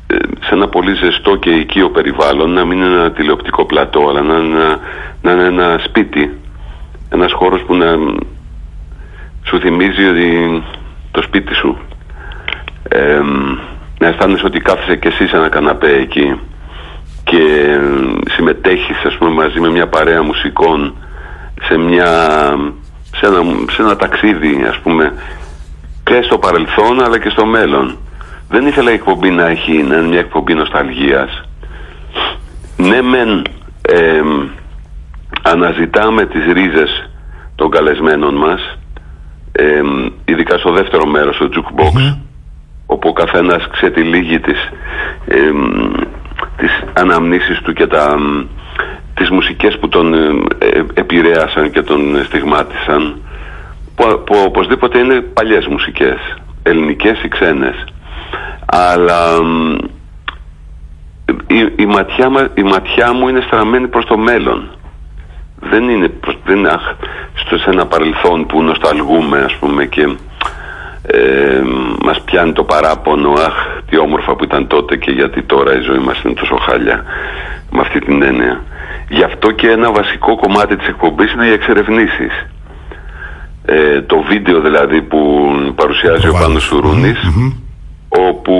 ε, 0.06 0.16
σε 0.16 0.54
ένα 0.54 0.68
πολύ 0.68 0.94
ζεστό 0.94 1.36
και 1.36 1.50
οικείο 1.50 1.90
περιβάλλον, 1.90 2.50
να 2.50 2.64
μην 2.64 2.78
είναι 2.78 2.86
ένα 2.86 3.12
τηλεοπτικό 3.12 3.64
πλατό, 3.64 4.08
αλλά 4.08 4.22
να 4.22 4.36
είναι 4.36 4.56
ένα, 4.56 4.78
να 5.22 5.32
είναι 5.32 5.44
ένα 5.44 5.80
σπίτι. 5.84 6.38
Ένας 7.10 7.32
χώρος 7.32 7.62
που 7.62 7.76
να 7.76 7.96
σου 9.42 9.60
θυμίζει 9.60 10.04
ότι 10.04 10.62
το 11.10 11.22
σπίτι 11.22 11.54
σου. 11.54 11.78
Ε, 12.88 13.20
να 13.98 14.06
αισθάνεσαι 14.06 14.46
ότι 14.46 14.60
κάθεσαι 14.60 14.96
και 14.96 15.08
εσύ 15.08 15.26
σε 15.26 15.36
ένα 15.36 15.48
καναπέ 15.48 15.92
εκεί 15.92 16.40
και 17.24 17.76
συμμετέχεις 18.30 19.04
ας 19.04 19.16
πούμε 19.18 19.30
μαζί 19.30 19.60
με 19.60 19.70
μια 19.70 19.88
παρέα 19.88 20.22
μουσικών 20.22 20.94
σε, 21.62 21.76
μια, 21.76 22.10
σε, 23.16 23.26
ένα, 23.26 23.42
σε 23.70 23.82
ένα 23.82 23.96
ταξίδι 23.96 24.64
ας 24.68 24.78
πούμε 24.78 25.12
και 26.04 26.22
στο 26.22 26.38
παρελθόν 26.38 27.04
αλλά 27.04 27.18
και 27.18 27.28
στο 27.28 27.46
μέλλον. 27.46 27.96
Δεν 28.48 28.66
ήθελα 28.66 28.90
η 28.90 28.94
εκπομπή 28.94 29.30
να 29.30 29.46
έχει 29.46 29.72
να 29.72 29.96
είναι 29.96 30.08
μια 30.08 30.18
εκπομπή 30.18 30.54
νοσταλγίας. 30.54 31.42
Ναι 32.76 33.02
μεν 33.02 33.46
ε, 33.82 34.20
αναζητάμε 35.42 36.26
τις 36.26 36.52
ρίζες 36.52 37.10
των 37.54 37.70
καλεσμένων 37.70 38.34
μας 38.34 38.78
ε, 39.52 39.80
ειδικά 40.24 40.58
στο 40.58 40.72
δεύτερο 40.72 41.06
μέρος, 41.06 41.34
στο 41.34 41.48
jukebox 41.52 42.16
όπου 42.90 43.08
ο 43.08 43.12
καθένας 43.12 43.68
ξετυλίγει 43.70 44.40
τις, 44.40 44.70
ε, 45.26 45.50
τις 46.56 46.82
αναμνήσεις 46.92 47.60
του 47.60 47.72
και 47.72 47.86
τα, 47.86 48.16
τις 49.14 49.30
μουσικές 49.30 49.78
που 49.78 49.88
τον 49.88 50.14
ε, 50.14 50.84
επηρέασαν 50.94 51.70
και 51.70 51.82
τον 51.82 52.24
στιγμάτισαν 52.24 53.22
που, 53.94 54.22
που 54.26 54.42
οπωσδήποτε 54.46 54.98
είναι 54.98 55.20
παλιές 55.20 55.66
μουσικές 55.66 56.16
ελληνικές 56.62 57.22
ή 57.22 57.28
ξένες. 57.28 57.84
Αλλά 58.66 59.36
η, 61.46 61.72
η, 61.76 61.86
ματιά, 61.86 62.50
η 62.54 62.62
ματιά 62.62 63.12
μου 63.12 63.28
είναι 63.28 63.40
στραμμένη 63.40 63.88
προς 63.88 64.04
το 64.04 64.18
μέλλον. 64.18 64.70
Δεν 65.60 65.88
είναι, 65.88 66.08
προς, 66.08 66.38
δεν 66.44 66.56
είναι 66.56 66.70
στο, 67.34 67.58
σε 67.58 67.70
ένα 67.70 67.86
παρελθόν 67.86 68.46
που 68.46 68.62
νοσταλγούμε 68.62 69.38
ας 69.38 69.54
πούμε 69.54 69.86
και 69.86 70.16
ε, 71.02 71.62
μας 72.04 72.20
πιάνει 72.20 72.52
το 72.52 72.64
παράπονο 72.64 73.32
αχ 73.32 73.54
τι 73.90 73.98
όμορφα 73.98 74.36
που 74.36 74.44
ήταν 74.44 74.66
τότε 74.66 74.96
και 74.96 75.10
γιατί 75.10 75.42
τώρα 75.42 75.76
η 75.76 75.80
ζωή 75.80 75.98
μας 75.98 76.22
είναι 76.22 76.34
τόσο 76.34 76.56
χάλια 76.56 77.04
με 77.70 77.80
αυτή 77.80 77.98
την 77.98 78.22
έννοια. 78.22 78.62
Γι' 79.08 79.22
αυτό 79.22 79.50
και 79.50 79.70
ένα 79.70 79.92
βασικό 79.92 80.36
κομμάτι 80.36 80.76
της 80.76 80.88
εκπομπής 80.88 81.32
είναι 81.32 81.46
οι 81.46 81.52
εξερευνήσεις. 81.52 82.46
Ε, 83.64 84.02
το 84.02 84.24
βίντεο 84.28 84.60
δηλαδή 84.60 85.02
που 85.02 85.50
παρουσιάζει 85.74 86.28
ο 86.28 86.32
Πάνος 86.32 86.62
Σουρούνης 86.62 87.18
όπου 88.08 88.56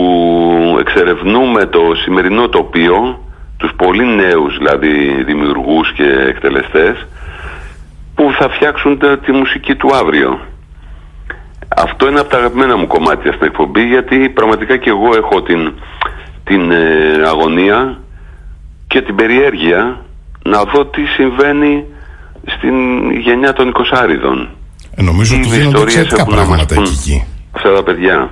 εξερευνούμε 0.81 1.65
το 1.65 1.81
σημερινό 2.03 2.49
τοπίο 2.49 3.21
τους 3.57 3.73
πολύ 3.77 4.07
νέους 4.07 4.57
δηλαδή 4.57 5.23
δημιουργούς 5.25 5.93
και 5.93 6.05
εκτελεστές 6.29 7.07
που 8.15 8.33
θα 8.39 8.49
φτιάξουν 8.49 8.99
τη 9.25 9.33
μουσική 9.33 9.75
του 9.75 9.95
αύριο 9.95 10.41
αυτό 11.77 12.09
είναι 12.09 12.21
από 12.21 12.29
τα 12.29 12.37
αγαπημένα 12.37 12.77
μου 12.77 12.87
κομμάτια 12.87 13.33
στην 13.33 13.47
εκπομπή 13.47 13.85
γιατί 13.87 14.29
πραγματικά 14.29 14.77
και 14.77 14.91
εγώ 14.91 15.09
έχω 15.17 15.43
την, 15.43 15.73
την 16.45 16.71
ε, 16.71 17.23
αγωνία 17.27 18.01
και 18.87 19.03
την 19.03 19.15
περιέργεια 19.15 20.05
να 20.43 20.63
δω 20.63 20.87
τι 20.87 21.05
συμβαίνει 21.05 21.85
στην 22.57 22.75
γενιά 23.11 23.53
των 23.53 23.73
20 23.93 23.97
Ε, 24.95 25.03
νομίζω 25.03 25.37
ότι 25.37 25.49
γίνονται 25.49 25.81
εξαιρετικά 25.81 26.25
πράγματα 26.25 26.75
εκεί. 26.75 27.25
Αυτά 27.53 27.75
τα 27.75 27.83
παιδιά. 27.83 28.31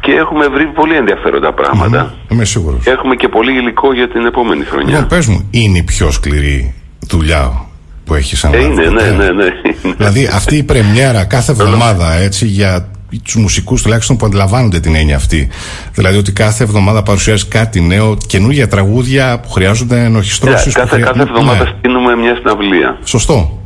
Και 0.00 0.12
έχουμε 0.12 0.46
βρει 0.48 0.66
πολύ 0.66 0.94
ενδιαφέροντα 0.96 1.52
πράγματα. 1.52 2.10
Mm-hmm. 2.10 2.32
Είμαι 2.32 2.44
σίγουρος. 2.44 2.86
Έχουμε 2.86 3.14
και 3.14 3.28
πολύ 3.28 3.52
υλικό 3.52 3.92
για 3.94 4.08
την 4.08 4.26
επόμενη 4.26 4.64
χρονιά. 4.64 4.90
Λοιπόν, 4.90 5.06
πες 5.06 5.26
μου, 5.26 5.48
είναι 5.50 5.78
η 5.78 5.82
πιο 5.82 6.10
σκληρή 6.10 6.74
δουλειά 7.00 7.66
που 8.04 8.14
έχεις 8.14 8.44
αναλάβει. 8.44 8.72
Είναι, 8.72 8.88
ναι, 8.88 9.10
ναι, 9.10 9.30
ναι. 9.30 9.48
Δηλαδή 9.96 10.30
αυτή 10.34 10.56
η 10.56 10.62
πρεμιέρα 10.62 11.24
κάθε 11.24 11.52
εβδομάδα 11.52 12.12
έτσι 12.12 12.46
για 12.46 12.88
τους 13.24 13.36
μουσικούς 13.36 13.82
τουλάχιστον 13.82 14.16
που 14.16 14.26
αντιλαμβάνονται 14.26 14.80
την 14.80 14.94
έννοια 14.94 15.16
αυτή. 15.16 15.48
Δηλαδή 15.94 16.16
ότι 16.16 16.32
κάθε 16.32 16.64
εβδομάδα 16.64 17.02
παρουσιάζει 17.02 17.46
κάτι 17.46 17.80
νέο, 17.80 18.16
καινούργια 18.26 18.68
τραγούδια 18.68 19.40
που 19.40 19.50
χρειάζονται 19.50 20.04
ενορχιστρώσεις. 20.04 20.72
Yeah, 20.72 20.80
κάθε, 20.80 21.00
κάθε 21.00 21.22
εβδομάδα 21.22 21.64
ναι. 21.64 21.70
στείλουμε 21.78 22.16
μια 22.16 22.34
συναυλία. 22.36 22.98
Σωστό. 23.04 23.58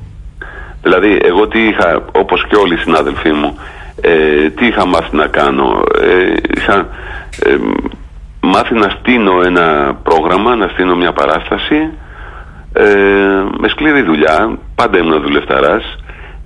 Δηλαδή, 0.83 1.19
εγώ 1.23 1.49
τι 1.49 1.59
είχα, 1.59 2.05
όπως 2.13 2.47
και 2.49 2.57
όλοι 2.57 2.75
οι 2.75 2.79
συνάδελφοί 2.79 3.33
μου, 3.33 3.59
ε, 4.01 4.51
τι 4.51 4.67
είχα 4.67 4.87
μάθει 4.87 5.17
να 5.17 5.27
κάνω. 5.27 5.83
Ε, 6.03 6.59
είχα 6.59 6.87
ε, 7.45 7.57
μάθει 8.41 8.75
να 8.75 8.89
στείλω 8.89 9.43
ένα 9.45 9.97
πρόγραμμα, 10.03 10.57
να 10.57 10.69
στείλω 10.69 10.97
μια 10.97 11.13
παράσταση 11.13 11.91
ε, 12.73 12.85
με 13.59 13.69
σκληρή 13.69 14.03
δουλειά, 14.03 14.59
πάντα 14.75 14.99
ήμουν 14.99 15.23
δουλευταράς, 15.23 15.99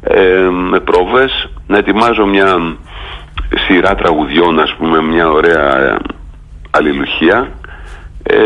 ε, 0.03 0.49
με 0.71 0.81
πρόβες, 0.81 1.49
να 1.67 1.79
ετοιμάζω 1.79 2.27
μια 2.27 2.77
σειρά 3.55 3.95
τραγουδιών, 3.95 4.61
ας 4.61 4.75
πούμε, 4.75 5.03
μια 5.03 5.29
ωραία 5.29 5.99
αλληλουχία 6.71 7.49
ε, 8.23 8.37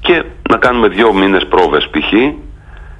και 0.00 0.24
να 0.50 0.56
κάνουμε 0.56 0.88
δύο 0.88 1.12
μήνες 1.12 1.46
πρόβες 1.46 1.88
π.χ. 1.90 2.10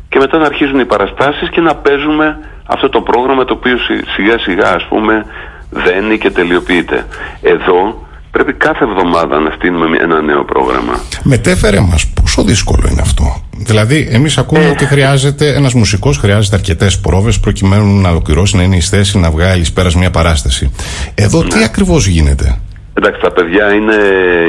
και 0.09 0.19
μετά 0.19 0.39
να 0.39 0.47
αρχίζουν 0.47 0.79
οι 0.79 0.85
παραστάσεις 0.85 1.49
και 1.49 1.61
να 1.61 1.75
παίζουμε 1.75 2.39
αυτό 2.67 2.89
το 2.89 3.01
πρόγραμμα 3.01 3.45
το 3.45 3.55
οποίο 3.55 3.77
σιγά 4.15 4.39
σιγά 4.39 4.75
ας 4.75 4.85
πούμε 4.85 5.27
δένει 5.71 6.19
και 6.19 6.31
τελειοποιείται. 6.31 7.07
Εδώ 7.43 8.07
πρέπει 8.33 8.53
κάθε 8.53 8.85
εβδομάδα 8.85 9.41
να 9.41 9.51
στείλουμε 9.51 9.97
ένα 10.01 10.23
νέο 10.23 10.45
πρόγραμμα. 10.45 10.95
Μετέφερε 11.23 11.81
μας 11.81 12.07
πόσο 12.07 12.43
δύσκολο 12.43 12.89
είναι 12.91 13.01
αυτό. 13.01 13.43
Δηλαδή, 13.57 14.09
εμείς 14.11 14.39
ακούμε 14.39 14.65
ε. 14.65 14.69
ότι 14.69 14.85
χρειάζεται 14.85 15.55
ένας 15.55 15.75
μουσικός, 15.75 16.19
χρειάζεται 16.19 16.57
αρκετές 16.57 17.01
πρόβες 17.01 17.41
προκειμένου 17.41 18.01
να 18.01 18.09
ολοκληρώσει, 18.11 18.57
να 18.57 18.63
είναι 18.63 18.77
η 18.77 18.81
θέση 18.81 19.19
να 19.19 19.31
βγάλει 19.31 19.67
πέρας 19.75 19.95
μια 19.95 20.11
παράσταση. 20.11 20.73
Εδώ 21.15 21.43
τι 21.43 21.59
ναι. 21.59 21.65
ακριβώς 21.65 22.07
γίνεται; 22.07 22.59
Εντάξει, 22.95 23.21
τα 23.21 23.33
παιδιά 23.33 23.75
είναι 23.75 23.97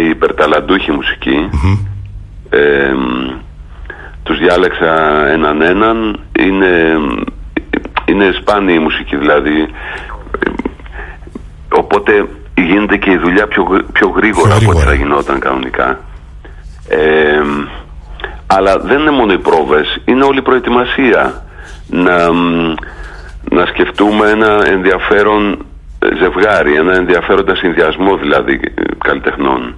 υπερταλαντούχοι 0.10 0.92
μουσικοί. 0.92 1.50
Ε, 2.50 2.94
τους 4.24 4.38
διάλεξα 4.38 5.28
έναν 5.28 5.62
έναν. 5.62 6.20
Είναι, 6.40 6.68
είναι 8.06 8.32
σπάνιοι 8.42 8.80
μουσική 8.82 9.16
δηλαδή. 9.18 9.68
Οπότε 11.70 12.28
γίνεται 12.56 12.98
και 12.98 13.12
η 13.12 13.18
δουλειά 13.18 13.48
πιο, 13.48 13.86
πιο 13.94 14.10
γρήγορα, 14.10 14.56
από 14.56 14.70
ό,τι 14.70 14.80
θα 14.80 14.94
γινόταν 14.94 15.40
κανονικά. 15.40 16.00
Ε, 16.88 17.42
αλλά 18.48 18.78
δεν 18.80 19.00
είναι 19.00 19.12
μόνο 19.12 19.34
οι 19.34 19.38
πρόβες, 19.38 20.02
είναι 20.06 20.24
όλη 20.24 20.38
η 20.38 20.42
προετοιμασία. 20.42 21.46
Να, 21.88 22.32
να 23.52 23.66
σκεφτούμε 23.66 24.30
ένα 24.30 24.68
ενδιαφέρον 24.68 25.66
ζευγάρι, 26.20 26.76
ένα 26.76 26.96
ενδιαφέροντα 26.96 27.56
συνδυασμό 27.56 28.18
δηλαδή 28.18 28.60
καλλιτεχνών. 28.98 29.76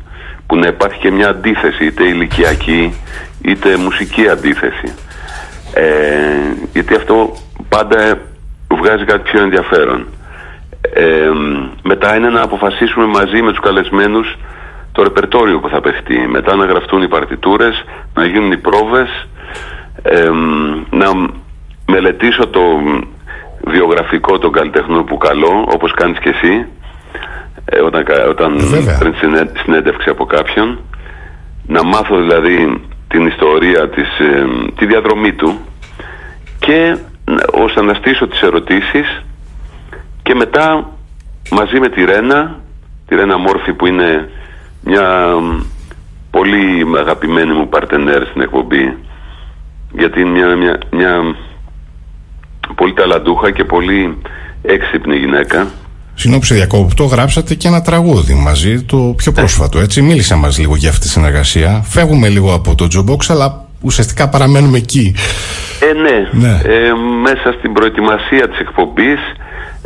Που 0.48 0.56
να 0.56 0.68
υπάρχει 0.68 1.00
και 1.00 1.12
μια 1.12 1.30
αντίθεση, 1.30 1.86
είτε 1.86 2.04
ηλικιακή 2.04 2.94
είτε 3.42 3.78
μουσική 3.78 4.30
αντίθεση. 4.30 4.94
Ε, 5.74 5.86
γιατί 6.74 6.96
αυτό 6.96 7.34
πάντα 7.70 8.20
βγάζει 8.68 9.06
κάτι 9.06 9.32
πιο 9.32 9.42
ενδιαφέρον. 9.42 10.08
Ε, 10.94 11.32
μετά 11.84 12.16
είναι 12.16 12.30
να 12.30 12.42
αποφασίσουμε 12.42 13.06
μαζί 13.06 13.42
με 13.42 13.50
τους 13.50 13.60
καλεσμένους 13.60 14.38
το 14.92 15.04
ρεπερτόριο 15.04 15.60
που 15.60 15.70
θα 15.70 15.82
παιχτεί. 15.82 16.28
Μετά 16.28 16.56
να 16.56 16.66
γραφτούν 16.66 17.02
οι 17.02 17.08
παρτιτούρες, 17.08 17.84
να 18.14 18.26
γίνουν 18.26 18.52
οι 18.52 18.58
πρόβες, 18.58 19.28
να 20.90 21.08
μελετήσω 21.86 22.48
το 22.48 22.62
βιογραφικό 23.64 24.38
των 24.38 24.52
καλλιτεχνών 24.52 25.06
που 25.06 25.18
καλώ, 25.18 25.66
όπως 25.74 25.94
κάνεις 25.94 26.20
και 26.20 26.30
εσύ, 26.30 26.68
ε, 27.66 27.80
όταν, 27.80 28.06
όταν 28.30 28.58
πριν 29.00 29.16
συνέντευξη 29.64 30.10
από 30.10 30.26
κάποιον. 30.26 30.80
Να 31.68 31.84
μάθω 31.84 32.18
δηλαδή 32.18 32.82
την 33.08 33.26
ιστορία, 33.26 33.90
της, 33.90 34.08
τη 34.78 34.86
διαδρομή 34.86 35.34
του 35.34 35.60
και 36.60 36.98
ώστε 37.52 37.82
να 37.82 37.94
στήσω 37.94 38.28
τις 38.28 38.42
ερωτήσεις 38.42 39.24
και 40.26 40.36
μετά 40.36 40.92
μαζί 41.52 41.80
με 41.80 41.90
τη 41.90 42.06
Ρένα, 42.06 42.60
τη 43.08 43.16
Ρένα 43.16 43.38
Μόρφη 43.38 43.74
που 43.74 43.86
είναι 43.86 44.30
μια 44.84 45.06
πολύ 46.32 46.86
αγαπημένη 46.98 47.54
μου 47.54 47.70
παρτενέρ 47.70 48.28
στην 48.28 48.42
εκπομπή 48.42 48.98
γιατί 49.92 50.22
είναι 50.22 50.30
μια, 50.30 50.56
μια, 50.56 50.80
μια 50.92 51.36
πολύ 52.76 52.94
ταλαντούχα 52.94 53.52
και 53.52 53.64
πολύ 53.64 54.18
έξυπνη 54.62 55.16
γυναίκα. 55.16 55.68
Συγγνώμη 56.14 56.46
σε 56.46 56.56
διακόπτω, 56.56 57.04
γράψατε 57.04 57.56
και 57.56 57.68
ένα 57.68 57.82
τραγούδι 57.82 58.34
μαζί, 58.34 58.84
το 58.84 58.98
πιο 59.18 59.32
ναι. 59.32 59.38
πρόσφατο, 59.38 59.80
έτσι. 59.80 60.02
Μίλησα 60.02 60.36
μας 60.36 60.58
λίγο 60.58 60.76
για 60.76 60.90
αυτή 60.90 61.02
τη 61.02 61.10
συνεργασία. 61.10 61.82
Φεύγουμε 61.86 62.30
λίγο 62.30 62.54
από 62.54 62.76
το 62.76 62.88
Τζομπόξ, 62.88 63.30
αλλά 63.30 63.66
ουσιαστικά 63.82 64.30
παραμένουμε 64.30 64.78
εκεί. 64.78 65.16
Ε, 65.80 65.94
ναι. 65.94 66.48
ναι. 66.48 66.62
Ε, 66.64 66.92
μέσα 67.22 67.56
στην 67.58 67.74
προετοιμασία 67.74 68.50
της 68.50 68.60
εκπομπής, 68.60 69.20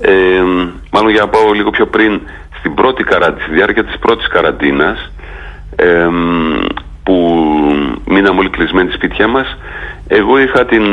ε, 0.01 0.43
μάλλον 0.91 1.11
για 1.11 1.21
να 1.21 1.27
πάω 1.27 1.51
λίγο 1.51 1.69
πιο 1.69 1.87
πριν, 1.87 2.21
στην 2.59 2.73
πρώτη 2.73 3.03
καραντίνα, 3.03 3.43
στη 3.43 3.53
διάρκεια 3.53 3.85
της 3.85 3.97
πρώτης 3.99 4.27
καραντίνας, 4.27 5.11
ε, 5.75 6.07
που 7.03 7.45
μείναμε 8.05 8.39
όλοι 8.39 8.49
κλεισμένοι 8.49 8.91
σπίτια 8.91 9.27
μας, 9.27 9.57
εγώ 10.07 10.39
είχα 10.39 10.65
την, 10.65 10.83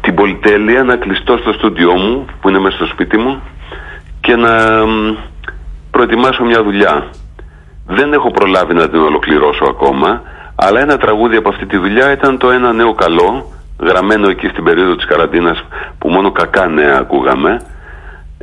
την 0.00 0.14
πολυτέλεια 0.14 0.82
να 0.82 0.96
κλειστώ 0.96 1.36
στο 1.36 1.52
στούντιό 1.52 1.92
μου, 1.92 2.24
που 2.40 2.48
είναι 2.48 2.58
μέσα 2.58 2.76
στο 2.76 2.86
σπίτι 2.86 3.16
μου, 3.16 3.42
και 4.20 4.36
να 4.36 4.50
προετοιμάσω 5.90 6.44
μια 6.44 6.62
δουλειά. 6.62 7.10
Δεν 7.86 8.12
έχω 8.12 8.30
προλάβει 8.30 8.74
να 8.74 8.88
την 8.88 8.98
ολοκληρώσω 8.98 9.64
ακόμα, 9.64 10.22
αλλά 10.54 10.80
ένα 10.80 10.96
τραγούδι 10.96 11.36
από 11.36 11.48
αυτή 11.48 11.66
τη 11.66 11.76
δουλειά 11.76 12.12
ήταν 12.12 12.38
το 12.38 12.50
ένα 12.50 12.72
νέο 12.72 12.94
καλό, 12.94 13.52
γραμμένο 13.80 14.28
εκεί 14.28 14.46
στην 14.46 14.64
περίοδο 14.64 14.96
της 14.96 15.06
καραντίνας 15.06 15.64
που 15.98 16.08
μόνο 16.08 16.32
κακά 16.32 16.66
νέα 16.66 16.98
ακούγαμε, 16.98 17.60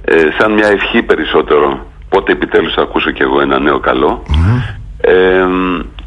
ε, 0.05 0.15
σαν 0.39 0.53
μια 0.53 0.67
ευχή 0.67 1.03
περισσότερο. 1.03 1.85
Πότε 2.09 2.31
επιτέλους 2.31 2.73
θα 2.73 2.81
ακούσω 2.81 3.11
κι 3.11 3.21
εγώ 3.21 3.41
ένα 3.41 3.59
νέο 3.59 3.79
Ε, 4.97 5.45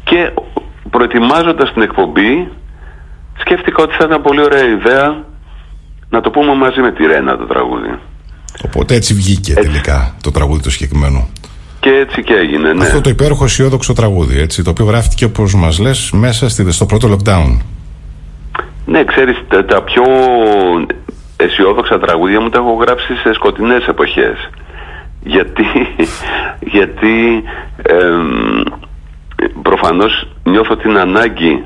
και 0.03 0.31
προετοιμάζοντας 0.89 1.73
την 1.73 1.81
εκπομπή 1.81 2.51
σκέφτηκα 3.37 3.83
ότι 3.83 3.95
θα 3.95 4.05
ήταν 4.05 4.21
πολύ 4.21 4.41
ωραία 4.41 4.63
ιδέα 4.63 5.25
να 6.09 6.21
το 6.21 6.29
πούμε 6.29 6.55
μαζί 6.55 6.79
με 6.79 6.91
τη 6.91 7.05
Ρένα 7.05 7.37
το 7.37 7.45
τραγούδι. 7.45 7.99
Οπότε 8.65 8.95
έτσι 8.95 9.13
βγήκε 9.13 9.53
τελικά 9.53 10.15
το 10.21 10.31
τραγούδι 10.31 10.61
το 10.61 10.69
συγκεκριμένο. 10.69 11.27
Και 11.79 11.89
έτσι 11.89 12.23
και 12.23 12.33
έγινε, 12.33 12.73
ναι. 12.73 12.85
Αυτό 12.85 13.01
το 13.01 13.09
υπέροχο 13.09 13.43
αισιόδοξο 13.43 13.93
τραγούδι, 13.93 14.39
έτσι, 14.39 14.63
το 14.63 14.69
οποίο 14.69 14.85
γράφτηκε 14.85 15.25
όπως 15.25 15.55
μας 15.55 15.79
λες 15.79 16.11
μέσα 16.11 16.49
στη, 16.49 16.71
στο 16.71 16.85
πρώτο 16.85 17.17
lockdown. 17.17 17.57
Ναι, 18.87 19.03
ξέρεις, 19.03 19.43
τα, 19.67 19.83
πιο 19.83 20.03
αισιόδοξα 21.37 21.99
τραγούδια 21.99 22.41
μου 22.41 22.49
τα 22.49 22.57
έχω 22.57 22.73
γράψει 22.73 23.15
σε 23.15 23.33
σκοτεινές 23.33 23.87
εποχές. 23.87 24.49
Γιατί, 25.21 25.65
γιατί 26.75 27.43
ε, 27.81 28.09
προφανώς 29.61 30.27
νιώθω 30.43 30.75
την 30.75 30.97
ανάγκη 30.97 31.63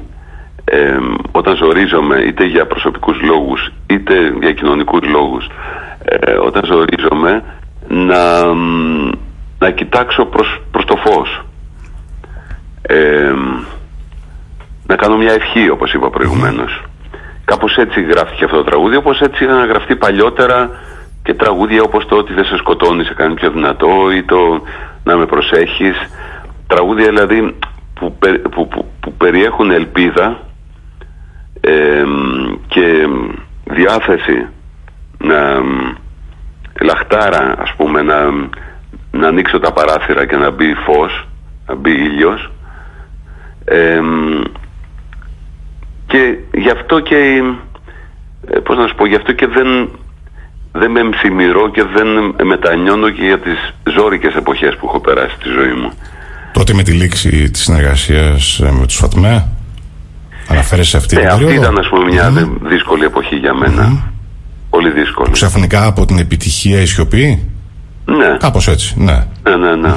όταν 1.32 1.56
ζορίζομαι 1.56 2.20
είτε 2.20 2.46
για 2.46 2.68
προσωπικούς 2.68 3.22
λόγους 3.22 3.72
είτε 3.88 4.34
για 4.40 4.54
κοινωνικούς 4.54 5.10
λόγους 5.10 5.48
ε, 6.04 6.32
όταν 6.32 6.66
ζορίζομαι 6.66 7.44
να, 7.88 8.54
να 9.60 9.72
κοιτάξω 9.72 10.26
προς, 10.26 10.62
προς 10.72 10.86
το 10.86 10.96
φως 10.96 11.46
να 14.88 14.96
κάνω 14.96 15.18
μια 15.18 15.32
ευχή 15.32 15.70
όπως 15.70 15.94
είπα 15.94 16.10
προηγουμένως 16.10 16.82
κάπως 17.52 17.78
έτσι 17.78 18.02
γράφτηκε 18.02 18.44
αυτό 18.46 18.58
το 18.58 18.64
τραγούδι 18.64 18.96
όπως 18.96 19.20
έτσι 19.20 19.44
είχαν 19.44 19.68
γραφτεί 19.68 19.96
παλιότερα 19.96 20.70
και 21.24 21.34
τραγούδια 21.34 21.82
όπως 21.82 22.06
το 22.06 22.16
ότι 22.16 22.34
δεν 22.34 22.46
σε 22.46 22.58
σκοτώνει 22.58 23.04
σε 23.04 23.14
κάνει 23.14 23.34
πιο 23.34 23.52
δυνατό 23.52 24.12
ή 24.16 24.24
το 24.24 24.62
να 25.04 25.16
με 25.16 25.26
προσέχεις 25.26 25.98
τραγούδια 26.68 27.06
δηλαδή 27.06 27.56
που, 27.94 28.18
που, 28.52 28.68
που, 28.68 28.86
που 29.00 29.14
περιέχουν 29.14 29.72
ελπίδα 29.72 30.40
και 32.68 33.08
διάθεση 33.64 34.48
να 35.18 35.62
λαχτάρα 36.82 37.56
ας 37.58 37.74
πούμε 37.78 38.02
να, 38.02 38.32
να 39.12 39.28
ανοίξω 39.28 39.60
τα 39.60 39.74
παράθυρα 39.74 40.26
και 40.26 40.38
να 40.38 40.50
μπει 40.52 40.74
φως 40.74 41.28
να 41.68 41.76
μπει 41.76 41.92
ήλιος 41.92 42.52
και 46.12 46.38
γι' 46.54 46.70
αυτό 46.70 47.00
και 47.00 47.16
ε, 48.48 48.60
πώς 48.60 48.78
να 48.78 48.88
σου 48.88 48.96
πω 48.96 49.06
γι' 49.08 49.16
αυτό 49.16 49.32
και 49.32 49.48
δεν 49.48 49.90
δεν 50.72 50.92
με 50.92 51.00
εμφημιρώ 51.00 51.70
και 51.70 51.84
δεν 51.96 52.08
μετανιώνω 52.48 53.10
και 53.10 53.24
για 53.24 53.40
τις 53.40 53.60
ζώρικες 53.96 54.36
εποχές 54.36 54.76
που 54.76 54.86
έχω 54.88 55.00
περάσει 55.00 55.36
στη 55.40 55.50
ζωή 55.50 55.74
μου 55.82 55.92
Τότε 56.54 56.74
με 56.74 56.84
τη 56.84 56.92
λήξη 56.92 57.52
της 57.52 57.62
συνεργασίας 57.62 58.60
ε, 58.60 58.72
με 58.72 58.86
τους 58.86 58.96
ΦΑΤΜΕ 58.96 59.48
Αναφέρεσαι 60.48 60.90
σε 60.90 60.98
αυτή 60.98 61.16
ναι, 61.16 61.22
την 61.22 61.30
περίοδο. 61.30 61.54
Αυτή 61.54 61.64
ήταν 61.64 61.78
ας 61.78 61.90
πούμε 61.90 62.12
μια 62.12 62.32
δύσκολη 62.62 63.04
εποχή 63.04 63.36
για 63.36 63.54
μένα. 63.54 64.12
Πολύ 64.70 64.92
δύσκολη. 64.92 65.32
Ξαφνικά 65.32 65.86
από 65.86 66.06
την 66.06 66.18
επιτυχία 66.20 66.82
η 66.82 66.86
σιωπή; 66.86 67.48
Ναι. 68.06 68.38
Κάπως 68.40 68.68
έτσι, 68.68 68.96
ναι. 68.98 69.28
Ναι, 69.44 69.56
ναι, 69.56 69.76
ναι. 69.76 69.96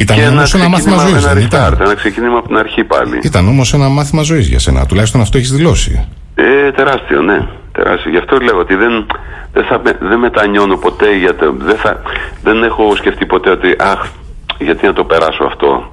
Ήταν 0.00 0.18
όμως 0.28 0.54
ένα, 0.54 0.68
μάθημα 0.68 0.96
ζωής. 0.96 1.24
Ένα 1.24 1.40
ήταν; 1.40 1.78
ένα 1.80 1.94
ξεκίνημα 1.94 2.38
από 2.38 2.46
την 2.46 2.56
αρχή 2.56 2.84
πάλι. 2.84 3.18
Ήταν 3.22 3.48
όμως 3.48 3.74
ένα 3.74 3.88
μάθημα 3.88 4.22
ζωής 4.22 4.48
για 4.48 4.58
σένα. 4.58 4.86
Τουλάχιστον 4.86 5.20
αυτό 5.20 5.38
έχεις 5.38 5.52
δηλώσει. 5.52 6.04
Ε, 6.34 6.72
τεράστιο, 6.72 7.20
ναι. 7.22 7.48
Τεράστιο. 7.72 8.10
Γι' 8.10 8.16
αυτό 8.16 8.36
λέω 8.38 8.58
ότι 8.58 8.74
δεν, 8.74 9.06
δεν, 9.52 9.64
θα, 9.64 9.82
δεν 10.00 10.18
μετανιώνω 10.18 10.76
ποτέ. 10.76 11.16
Γιατί 11.16 11.44
δεν, 11.58 11.76
θα, 11.76 12.02
δεν 12.42 12.62
έχω 12.62 12.96
σκεφτεί 12.96 13.26
ποτέ 13.26 13.50
ότι 13.50 13.74
αχ, 13.78 14.06
γιατί 14.58 14.86
να 14.86 14.92
το 14.92 15.04
περάσω 15.04 15.44
αυτό; 15.44 15.92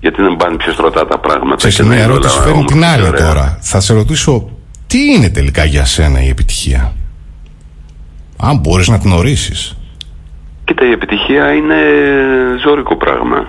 Γιατί 0.00 0.22
δεν 0.22 0.36
πάνε 0.36 0.56
πιο 0.56 0.72
στρωτά 0.72 1.06
τα 1.06 1.18
πράγματα. 1.18 1.70
Σε 1.70 1.84
μια 1.84 2.02
ερώτηση 2.02 2.38
φέρνει 2.38 2.64
την 2.64 2.84
άλλη 2.84 3.10
τώρα. 3.12 3.58
Θα 3.60 3.80
σε 3.80 3.94
ρωτήσω, 3.94 4.48
τι 4.86 4.98
είναι 5.12 5.28
τελικά 5.28 5.64
για 5.64 5.84
σένα 5.84 6.22
η 6.22 6.28
επιτυχία; 6.28 6.92
Αν 8.36 8.58
μπορείς 8.58 8.88
να 8.88 8.98
την 8.98 9.12
ορίσεις. 9.12 9.77
Κοίτα, 10.68 10.86
η 10.86 10.90
επιτυχία 10.90 11.52
είναι 11.52 11.76
ζώρικο 12.64 12.96
πράγμα. 12.96 13.48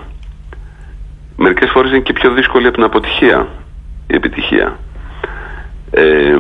Μερικές 1.38 1.70
φορές 1.70 1.92
είναι 1.92 2.00
και 2.00 2.14
πιο 2.14 2.32
δύσκολη 2.32 2.66
από 2.66 2.76
την 2.76 2.84
αποτυχία 2.84 3.48
η 4.08 4.16
επιτυχία. 4.16 4.78
Ε, 5.92 6.36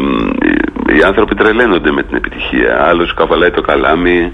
οι 0.95 1.03
άνθρωποι 1.05 1.35
τρελαίνονται 1.35 1.91
με 1.91 2.03
την 2.03 2.15
επιτυχία. 2.15 2.87
Άλλος 2.87 3.13
καβαλάει 3.13 3.51
το 3.51 3.61
καλάμι, 3.61 4.31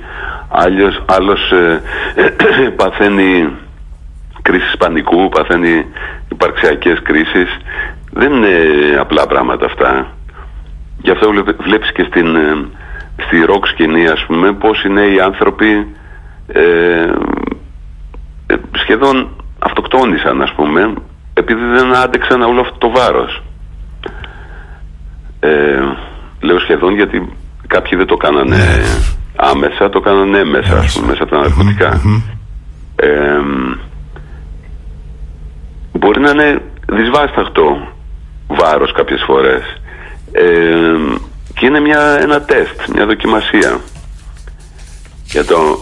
άλλος, 0.49 1.03
άλλος 1.05 1.51
ε, 1.51 1.81
παθαίνει 2.79 3.49
κρίσεις 4.41 4.77
πανικού, 4.77 5.29
παθαίνει 5.29 5.85
υπαρξιακές 6.31 7.01
κρίσεις. 7.01 7.57
Δεν 8.11 8.33
είναι 8.33 8.49
απλά 8.99 9.27
πράγματα 9.27 9.65
αυτά. 9.65 10.07
Γι' 10.97 11.11
αυτό 11.11 11.33
βλέπεις 11.57 11.91
και 11.91 12.03
στην, 12.09 12.35
ε, 12.35 12.65
στη 13.25 13.45
ροκ 13.45 13.67
σκηνή 13.67 14.07
ας 14.07 14.25
πούμε 14.25 14.53
πώς 14.53 14.83
είναι 14.83 15.01
οι 15.01 15.19
άνθρωποι 15.19 15.95
ε, 16.47 16.61
ε, 18.47 18.55
σχεδόν 18.71 19.29
αυτοκτόνησαν 19.59 20.41
ας 20.41 20.53
πούμε 20.53 20.93
επειδή 21.33 21.65
δεν 21.65 21.95
άντεξαν 21.95 22.41
όλο 22.41 22.61
αυτό 22.61 22.77
το 22.77 22.89
βάρος. 22.89 23.43
Ε, 25.39 25.79
λέω 26.39 26.59
σχεδόν 26.59 26.95
γιατί 26.95 27.29
κάποιοι 27.67 27.97
δεν 27.97 28.07
το 28.07 28.15
κάνανε 28.15 28.55
ναι. 28.55 28.83
άμεσα, 29.35 29.89
το 29.89 29.99
κάνανε 29.99 30.43
μέσα, 30.43 30.77
ας 30.77 30.93
πούμε, 30.93 31.07
μέσα 31.07 31.23
από 31.23 31.31
τα 31.31 31.39
ναρκωτικα 31.39 32.01
μπορεί 36.05 36.19
να 36.19 36.29
είναι 36.29 36.61
δυσβάσταχτο 36.87 37.93
βάρος 38.47 38.91
κάποιες 38.91 39.23
φορές 39.25 39.61
ε, 40.31 40.95
και 41.53 41.65
είναι 41.65 41.79
μια, 41.79 42.17
ένα 42.21 42.41
τεστ, 42.41 42.87
μια 42.93 43.05
δοκιμασία 43.05 43.79
για 45.25 45.45
το 45.45 45.79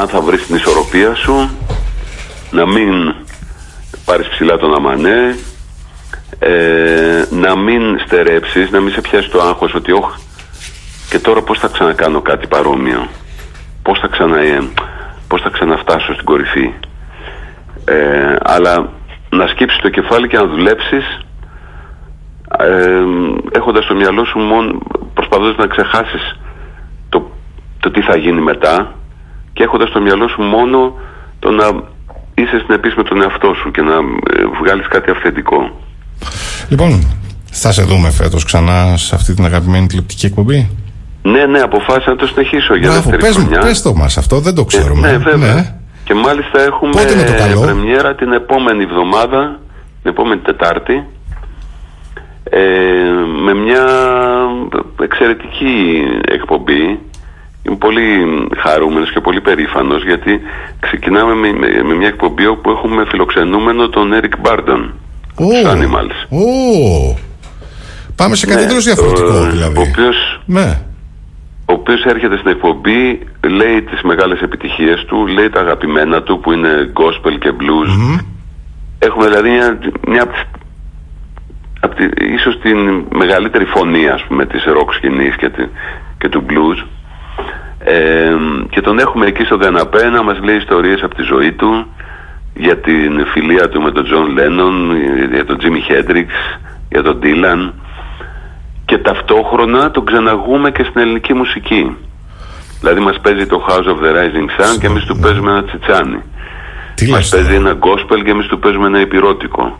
αν 0.00 0.08
θα 0.08 0.20
βρεις 0.20 0.46
την 0.46 0.56
ισορροπία 0.56 1.14
σου 1.14 1.50
να 2.50 2.66
μην 2.66 3.14
πάρεις 4.04 4.28
ψηλά 4.28 4.56
τον 4.56 4.74
αμανέ 4.74 5.36
ε, 6.38 7.24
να 7.30 7.56
μην 7.56 7.98
στερέψεις, 8.06 8.70
να 8.70 8.80
μην 8.80 8.92
σε 8.92 9.00
πιάσει 9.00 9.30
το 9.30 9.42
άγχος 9.42 9.74
ότι 9.74 9.92
όχ 9.92 10.16
και 11.10 11.18
τώρα 11.18 11.42
πώς 11.42 11.58
θα 11.58 11.68
ξανακάνω 11.68 12.20
κάτι 12.20 12.46
παρόμοιο; 12.46 13.08
Πώς 13.82 13.98
θα, 13.98 14.08
ξανα, 14.08 14.38
ε, 14.38 14.62
πώς 15.28 15.42
θα 15.42 15.48
ξαναφτάσω 15.48 16.12
στην 16.12 16.24
κορυφή; 16.24 16.72
Ε, 17.84 18.36
αλλά 18.42 18.92
να 19.30 19.46
σκύψεις 19.46 19.80
το 19.80 19.88
κεφάλι 19.88 20.28
και 20.28 20.36
να 20.36 20.46
δουλέψεις 20.46 21.20
ε, 22.58 23.02
έχοντας 23.52 23.84
στο 23.84 23.94
μυαλό 23.94 24.24
σου 24.24 24.38
μόνο 24.38 24.78
προσπαθώντας 25.14 25.56
να 25.56 25.66
ξεχάσεις 25.66 26.38
το, 27.08 27.30
το 27.80 27.90
τι 27.90 28.00
θα 28.00 28.16
γίνει 28.16 28.40
μετά 28.40 28.94
και 29.54 29.62
έχοντας 29.62 29.88
στο 29.88 30.00
μυαλό 30.00 30.28
σου 30.28 30.42
μόνο 30.42 30.94
το 31.38 31.50
να 31.50 31.66
είσαι 32.34 32.58
συνεπής 32.64 32.94
με 32.94 33.02
τον 33.02 33.22
εαυτό 33.22 33.54
σου 33.62 33.70
και 33.70 33.82
να 33.82 33.94
ε, 33.94 34.42
βγάλεις 34.62 34.86
κάτι 34.88 35.10
αυθεντικό. 35.10 35.58
Λοιπόν, 36.68 36.90
θα 37.50 37.72
σε 37.72 37.82
δούμε 37.82 38.10
φέτος 38.10 38.44
ξανά 38.44 38.96
σε 38.96 39.14
αυτή 39.14 39.34
την 39.34 39.44
αγαπημένη 39.44 39.86
τηλεοπτική 39.86 40.26
εκπομπή; 40.26 40.70
Ναι, 41.22 41.46
ναι, 41.46 41.58
αποφάσισα 41.60 42.10
να 42.10 42.16
το 42.16 42.26
συνεχίσω 42.26 42.74
για 42.76 42.88
Μπράβο, 42.90 43.10
δεύτερη 43.10 43.22
πες, 43.22 43.36
μου, 43.36 43.42
χρονιά. 43.46 43.60
πες 43.60 43.82
το 43.82 43.94
μας 43.94 44.18
αυτό, 44.18 44.40
δεν 44.40 44.54
το 44.54 44.60
Ε, 44.60 44.64
ξέρουμε. 44.64 45.10
ναι, 45.10 45.16
βέβαια. 45.18 45.54
Ναι. 45.54 45.74
Και 46.04 46.14
μάλιστα 46.14 46.60
έχουμε 46.62 46.90
Πότε 46.90 47.12
είναι 47.12 47.24
το 47.24 47.34
καλό; 47.38 47.60
πρεμιέρα 47.60 48.14
την 48.14 48.32
επόμενη 48.32 48.82
εβδομάδα, 48.82 49.60
την 50.02 50.10
επόμενη 50.10 50.40
Τετάρτη, 50.40 51.04
ε, 52.44 52.60
με 53.44 53.54
μια 53.54 53.84
εξαιρετική 55.02 56.02
εκπομπή. 56.28 56.98
Είμαι 57.66 57.76
πολύ 57.76 58.06
χαρούμενος 58.56 59.12
και 59.12 59.20
πολύ 59.20 59.40
περήφανος 59.40 60.04
γιατί 60.04 60.40
ξεκινάμε 60.80 61.34
με, 61.34 61.52
με- 61.52 61.82
με 61.82 61.94
μια 61.94 62.06
εκπομπή 62.08 62.46
όπου 62.46 62.70
έχουμε 62.70 63.04
φιλοξενούμενο 63.08 63.88
τον 63.88 64.10
Eric 64.12 64.48
Barton, 64.48 64.90
Ω, 65.34 65.44
τους 65.48 65.62
Animals. 65.64 66.36
ω. 66.38 67.18
Πάμε 68.16 68.34
σε 68.34 68.46
κάτι 68.46 68.58
Ναι, 68.58 68.64
εντελώς 68.64 68.84
διαφορετικό 68.84 69.34
ο- 69.34 69.50
δηλαδή. 69.50 69.78
Ο 69.78 69.82
οποίος 69.82 70.40
Ναι. 70.46 70.78
ο 71.66 71.72
οποίος 71.72 72.04
έρχεται 72.04 72.36
στην 72.36 72.50
εκπομπή, 72.50 73.20
λέει 73.48 73.82
τις 73.82 74.02
μεγάλες 74.02 74.40
επιτυχίες 74.40 75.04
του, 75.04 75.26
λέει 75.26 75.48
τα 75.50 75.60
αγαπημένα 75.60 76.22
του 76.22 76.40
που 76.40 76.52
είναι 76.52 76.92
gospel 76.92 77.38
και 77.40 77.52
blues. 77.60 78.20
Έχουμε 78.98 79.26
δηλαδή 79.26 79.50
μια, 79.50 79.78
μια 80.08 80.22
από 80.22 80.32
τις- 80.32 80.44
από 81.80 81.94
τη, 81.94 82.04
ίσως 82.34 82.58
την 82.60 83.04
μεγαλύτερη 83.14 83.64
φωνή 83.64 84.08
ας 84.08 84.24
πούμε 84.24 84.46
της 84.46 84.64
rock 84.66 84.94
σκηνής 84.96 85.36
και, 85.36 85.48
τη- 85.48 85.68
και 86.18 86.28
του 86.28 86.44
blues. 86.48 86.86
Ε, 87.78 88.34
και 88.70 88.80
τον 88.80 88.98
έχουμε 88.98 89.26
εκεί 89.26 89.44
στο 89.44 89.56
Δεναπέ 89.56 90.08
να 90.08 90.22
μας 90.22 90.38
λέει 90.42 90.56
ιστορίες 90.56 91.02
από 91.02 91.14
τη 91.14 91.22
ζωή 91.22 91.52
του 91.52 91.86
για 92.54 92.78
την 92.78 93.26
φιλία 93.26 93.68
του 93.68 93.82
με 93.82 93.90
τον 93.90 94.04
Τζον 94.04 94.26
Λένον, 94.32 94.96
για 95.32 95.44
τον 95.44 95.58
Τζίμι 95.58 95.80
Χέντριξ, 95.80 96.32
για 96.88 97.02
τον 97.02 97.18
Dylan 97.22 97.72
και 98.84 98.98
ταυτόχρονα 98.98 99.90
τον 99.90 100.04
ξεναγούμε 100.04 100.70
και 100.70 100.84
στην 100.84 101.00
ελληνική 101.00 101.34
μουσική. 101.34 101.96
Δηλαδή 102.80 103.00
μας 103.00 103.20
παίζει 103.20 103.46
το 103.46 103.66
House 103.68 103.88
of 103.88 103.98
the 104.04 104.12
Rising 104.16 104.60
Sun 104.60 104.78
και 104.80 104.86
εμείς 104.86 105.04
του 105.04 105.16
παίζουμε 105.16 105.50
ένα 105.50 105.64
Τσιτσάνη. 105.64 106.22
Τι 106.94 107.10
Μας 107.10 107.20
λες 107.20 107.28
παίζει 107.28 107.58
τώρα. 107.58 107.70
ένα 107.70 107.78
gospel 107.80 108.22
και 108.24 108.30
εμείς 108.30 108.46
του 108.46 108.58
παίζουμε 108.58 108.86
ένα 108.86 109.00
ηπειρώτικο. 109.00 109.78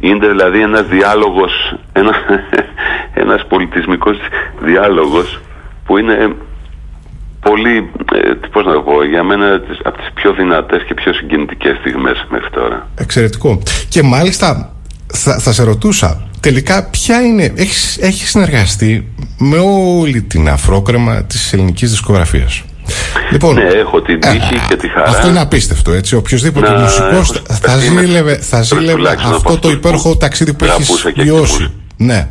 Είναι 0.00 0.26
δηλαδή 0.28 0.60
ένας 0.60 0.86
διάλογος, 0.86 1.74
ένα, 1.92 2.12
ένας 3.24 3.46
πολιτισμικός 3.46 4.18
διάλογος 4.60 5.40
που 5.86 5.98
είναι 5.98 6.34
πολύ, 7.46 7.76
ε, 8.14 8.18
πώς 8.52 8.64
να 8.64 8.72
το 8.72 8.80
πω, 8.80 9.04
για 9.04 9.22
μένα 9.22 9.60
τις- 9.60 9.78
από 9.84 9.96
τις 9.98 10.08
πιο 10.14 10.32
δυνατές 10.32 10.82
και 10.86 10.94
πιο 10.94 11.12
συγκινητικές 11.12 11.76
στιγμές 11.80 12.26
μέχρι 12.30 12.50
τώρα. 12.50 12.88
Εξαιρετικό. 12.94 13.62
Και 13.88 14.02
μάλιστα 14.02 14.72
θα, 15.12 15.38
θα 15.38 15.52
σε 15.52 15.62
ρωτούσα, 15.64 16.28
τελικά 16.40 16.84
ποια 16.90 17.20
είναι, 17.22 17.52
έχεις, 17.56 17.98
έχεις 18.00 18.28
συνεργαστεί 18.30 19.08
με 19.38 19.58
όλη 19.98 20.22
την 20.22 20.48
αφρόκρεμα 20.48 21.24
της 21.24 21.52
ελληνικής 21.52 21.90
δισκογραφίας; 21.90 22.62
Λοιπόν, 23.32 23.54
Ναι, 23.54 23.62
έχω 23.62 24.02
την 24.02 24.20
τύχη 24.20 24.54
α, 24.54 24.60
και 24.68 24.76
τη 24.76 24.88
χαρά. 24.88 25.08
Αυτό 25.08 25.28
είναι 25.28 25.40
απίστευτο, 25.40 25.92
έτσι. 25.92 26.14
Οποιοδήποτε 26.16 26.70
Να 26.70 26.78
μουσικός 26.80 27.30
έχω 27.30 27.44
θα 27.46 27.54
σταθεί 27.54 27.90
με- 27.90 28.00
ζήλευε, 28.00 28.36
θα 28.36 28.62
ζήλευε 28.62 28.92
τουλάχιστον 28.92 29.26
από 29.34 29.36
αυτό 29.36 29.48
το 29.50 29.54
αυτούς 29.68 29.72
υπέροχο 29.72 30.08
που 30.10 30.16
ταξίδι 30.16 30.54
που 30.54 30.64
έχεις 30.64 30.74
αγαπούσα 30.76 31.10
και 31.10 31.22
βιώσει. 31.22 31.52
εκτιμούσα. 31.52 31.72
Ναι. 31.96 32.28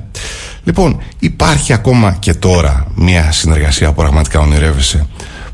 Λοιπόν, 0.64 1.02
υπάρχει 1.20 1.74
ακόμα 1.74 2.16
και 2.20 2.34
τώρα 2.34 2.88
μια 2.96 3.32
συνεργασία 3.32 3.88
που 3.90 3.96
πραγματικά 3.96 4.40
ονειρεύεσαι 4.40 5.08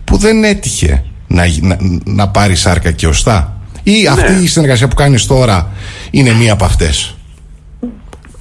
που 0.04 0.17
δεν 0.17 0.43
έτυχε 0.43 1.04
να, 1.28 1.46
γι- 1.46 1.62
να, 1.62 1.78
να 2.06 2.28
πάρεις 2.30 2.60
σάρκα 2.60 2.91
και 2.91 3.08
οστά; 3.08 3.62
Ή 3.84 4.08
αυτή 4.08 4.32
Ναι. 4.32 4.39
η 4.39 4.48
συνεργασία 4.48 4.88
που 4.88 4.96
κάνεις 4.96 5.26
τώρα 5.28 5.70
είναι 6.12 6.34
μία 6.34 6.54
από 6.54 6.65
αυτές; 6.65 7.15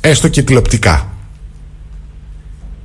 Έστω 0.00 0.28
και 0.28 0.42
τηλεοπτικά. 0.42 1.08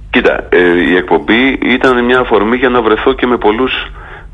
Κοίτα, 0.10 0.48
ε, 0.50 0.92
η 0.92 0.96
εκπομπή 0.96 1.60
ήταν 1.74 2.06
μια 2.06 2.20
αφορμή 2.20 2.56
για 2.58 2.70
να 2.70 2.82
βρεθώ 2.82 3.14
και 3.14 3.26
με 3.28 3.38
πολλούς 3.38 3.72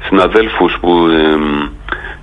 συναδέλφους 0.08 0.78
που 0.82 0.90
εμ, 1.34 1.70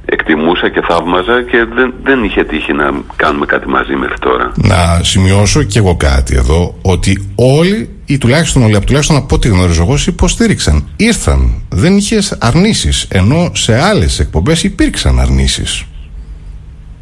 εκτιμούσα 0.04 0.68
και 0.70 0.80
θαύμαζα 0.88 1.42
και 1.42 1.64
δεν, 1.74 1.94
δεν 2.02 2.24
είχε 2.24 2.44
τύχει 2.44 2.72
να 2.72 2.90
κάνουμε 3.16 3.46
κάτι 3.46 3.68
μαζί 3.68 3.94
μέχρι 3.94 4.18
τώρα. 4.18 4.52
Να 4.56 5.00
σημειώσω 5.02 5.62
κι 5.62 5.78
εγώ 5.78 5.96
κάτι 5.96 6.36
εδώ 6.36 6.74
ότι 6.82 7.30
όλοι 7.34 7.88
ή 8.06 8.18
τουλάχιστον 8.18 8.62
όλοι, 8.62 8.76
από 8.76 8.86
τουλάχιστον 8.86 9.16
από 9.16 9.34
ό,τι 9.34 9.48
γνωρίζω 9.48 9.82
εγώ, 9.82 9.96
σε 9.96 10.10
υποστήριξαν. 10.10 10.88
Ήρθαν. 10.96 11.62
Δεν 11.68 11.96
είχες 11.96 12.36
αρνήσεις 12.40 13.06
ενώ 13.10 13.50
σε 13.54 13.80
άλλες 13.80 14.18
εκπομπές 14.18 14.62
υπήρξαν 14.64 15.20
αρνήσεις. 15.20 15.84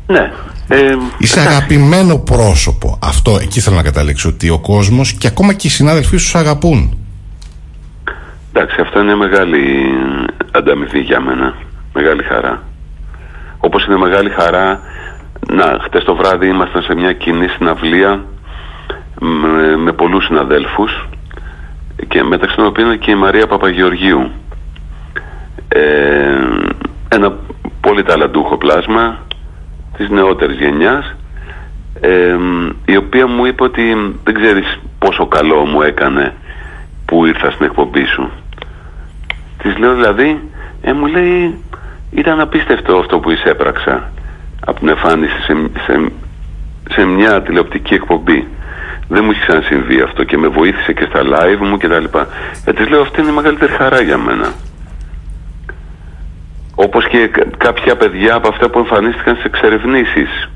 Ναι. 0.07 0.33
Ε, 0.69 0.97
Είσαι 1.19 1.41
αγαπημένο 1.41 2.19
πρόσωπο. 2.19 2.99
Αυτό 3.03 3.39
εκεί 3.43 3.61
θέλω 3.61 3.77
να 3.77 3.83
καταλήξω. 3.83 4.29
Ότι 4.29 4.49
ο 4.51 4.59
κόσμος 4.59 5.13
και 5.13 5.27
ακόμα 5.27 5.53
και 5.53 5.67
οι 5.67 5.71
συνάδελφοί 5.71 6.17
σου 6.17 6.27
σ' 6.27 6.35
αγαπούν. 6.35 6.97
εντάξει, 8.53 8.81
αυτό 8.81 9.01
είναι 9.01 9.15
μεγάλη 9.15 9.61
ανταμοιβή 10.53 10.99
για 10.99 11.21
μένα. 11.21 11.55
Μεγάλη 11.95 12.23
χαρά. 12.23 12.63
Όπως 13.65 13.85
είναι 13.85 13.97
μεγάλη 13.97 14.31
χαρά, 14.31 14.81
να, 15.49 15.79
χτες 15.85 16.05
το 16.05 16.15
βράδυ 16.15 16.49
ήμασταν 16.49 16.83
σε 16.83 16.95
μια 16.95 17.13
κοινή 17.13 17.49
συναυλία 17.49 18.25
με, 19.21 19.77
με 19.77 19.93
πολλούς 19.93 20.25
συναδέλφους 20.25 21.09
και 22.09 22.23
μεταξύ 22.23 22.57
των 22.57 22.67
οποίων 22.67 22.99
και 22.99 23.11
η 23.11 23.15
Μαρία 23.15 23.47
Παπαγεωργίου. 23.47 24.31
Ε, 25.69 26.49
ένα 27.09 27.37
πολύ 27.81 28.03
ταλαντούχο 28.03 28.57
πλάσμα 28.57 29.19
της 29.97 30.09
νεότερης 30.09 30.59
γενιάς 30.59 31.15
ε, 32.01 32.37
η 32.85 32.97
οποία 32.97 33.27
μου 33.27 33.45
είπε 33.45 33.63
ότι 33.63 34.15
δεν 34.25 34.35
ξέρεις 34.35 34.79
πόσο 34.99 35.27
καλό 35.27 35.67
μου 35.67 35.83
έκανε 35.83 36.35
που 37.05 37.27
ήρθα 37.27 37.51
στην 37.51 37.67
εκπομπή 37.67 38.05
σου. 38.05 38.31
Της 39.63 39.77
λέω 39.79 39.95
δηλαδή, 39.95 40.49
ε, 40.83 40.93
μου 40.93 41.07
λέει 41.07 41.65
ήταν 42.15 42.41
απίστευτο 42.41 42.97
αυτό 42.97 43.19
που 43.19 43.31
εισέπραξα 43.31 44.11
από 44.67 44.79
την 44.79 44.89
εμφάνιση 44.89 45.33
σε, 45.47 45.53
σε, 45.87 46.13
σε 46.91 47.05
μια 47.05 47.43
τηλεοπτική 47.43 47.95
εκπομπή. 47.95 48.47
Δεν 49.09 49.25
μου 49.25 49.31
έχει 49.31 49.41
ξανασυμβεί 49.41 50.01
αυτό 50.01 50.25
και 50.25 50.37
με 50.37 50.49
βοήθησε 50.49 50.93
και 50.93 51.07
στα 51.09 51.21
live 51.23 51.59
μου 51.69 51.77
και 51.77 51.89
τα 51.89 51.99
λοιπά. 52.01 52.27
Ε, 52.65 52.73
της 52.73 52.89
λέω 52.89 53.01
αυτή 53.01 53.21
είναι 53.21 53.31
η 53.31 53.35
μεγαλύτερη 53.35 53.73
χαρά 53.73 54.01
για 54.03 54.19
μένα. 54.19 54.53
Όπως 56.75 57.09
και 57.09 57.27
κα- 57.29 57.47
κάποια 57.59 57.97
παιδιά 57.97 58.35
από 58.35 58.49
αυτά 58.49 58.71
που 58.71 58.79
εμφανίστηκαν 58.79 59.37
σε 59.37 59.43
εξερευνήσεις 59.47 60.49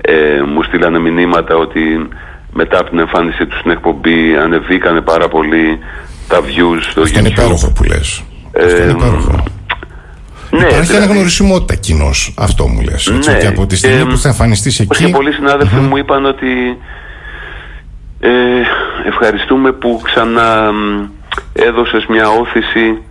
ε, 0.00 0.42
μου 0.46 0.62
στείλανε 0.62 0.98
μηνύματα 0.98 1.56
ότι 1.56 2.08
μετά 2.52 2.78
από 2.80 2.88
την 2.90 2.98
εμφάνισή 2.98 3.46
τους 3.46 3.58
στην 3.58 3.70
εκπομπή 3.70 4.36
ανεβήκανε 4.36 5.00
πάρα 5.00 5.28
πολύ 5.28 5.78
τα 6.28 6.38
views 6.40 6.80
στο 6.90 7.00
Αυτό 7.02 7.18
είναι 7.18 7.28
YouTube. 7.28 7.32
υπέροχο 7.32 7.72
που 7.72 7.82
λες. 7.82 8.22
Αυτό 8.56 8.76
είναι 8.76 8.84
Ε, 8.86 8.90
υπέροχο. 8.90 9.44
Ναι, 10.50 10.58
Υπάρχει 10.58 10.80
δηλαδή, 10.86 11.04
αναγνωρισιμότητα 11.04 11.74
κοινώς. 11.74 12.34
Αυτό 12.38 12.66
μου 12.68 12.80
λες. 12.80 13.06
έτσι, 13.06 13.30
Ναι, 13.30 13.36
ότι 13.36 13.46
από 13.46 13.66
τη 13.66 13.76
στιγμή 13.76 14.02
και- 14.02 14.08
που 14.10 14.16
θα 14.16 14.28
εμφανιστείς 14.28 14.80
όπως 14.80 14.96
εκεί. 14.96 15.06
και 15.06 15.12
πολλοί 15.12 15.32
συνάδελφοι 15.32 15.74
μου 15.76 15.96
είπαν 15.96 16.24
ότι 16.24 16.46
ε, 18.20 18.30
ευχαριστούμε 19.08 19.72
που 19.72 20.00
ξανά 20.04 20.72
μ, 20.72 21.08
έδωσες 21.52 22.06
μια 22.08 22.28
όθηση 22.28 23.02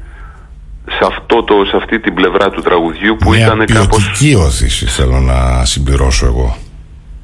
σε, 0.90 1.00
αυτό 1.08 1.44
το, 1.44 1.54
σε 1.70 1.78
αυτή 1.78 2.00
την 2.00 2.14
πλευρά 2.14 2.50
του 2.50 2.62
τραγουδιού 2.62 3.16
που 3.20 3.30
Μια 3.30 3.46
ήταν 3.46 3.66
κάπως... 3.66 4.04
ποιοτική 4.04 4.36
όθηση 4.36 4.86
θέλω 4.86 5.20
να 5.20 5.66
συμπληρώσω 5.66 6.26
εγώ. 6.26 6.58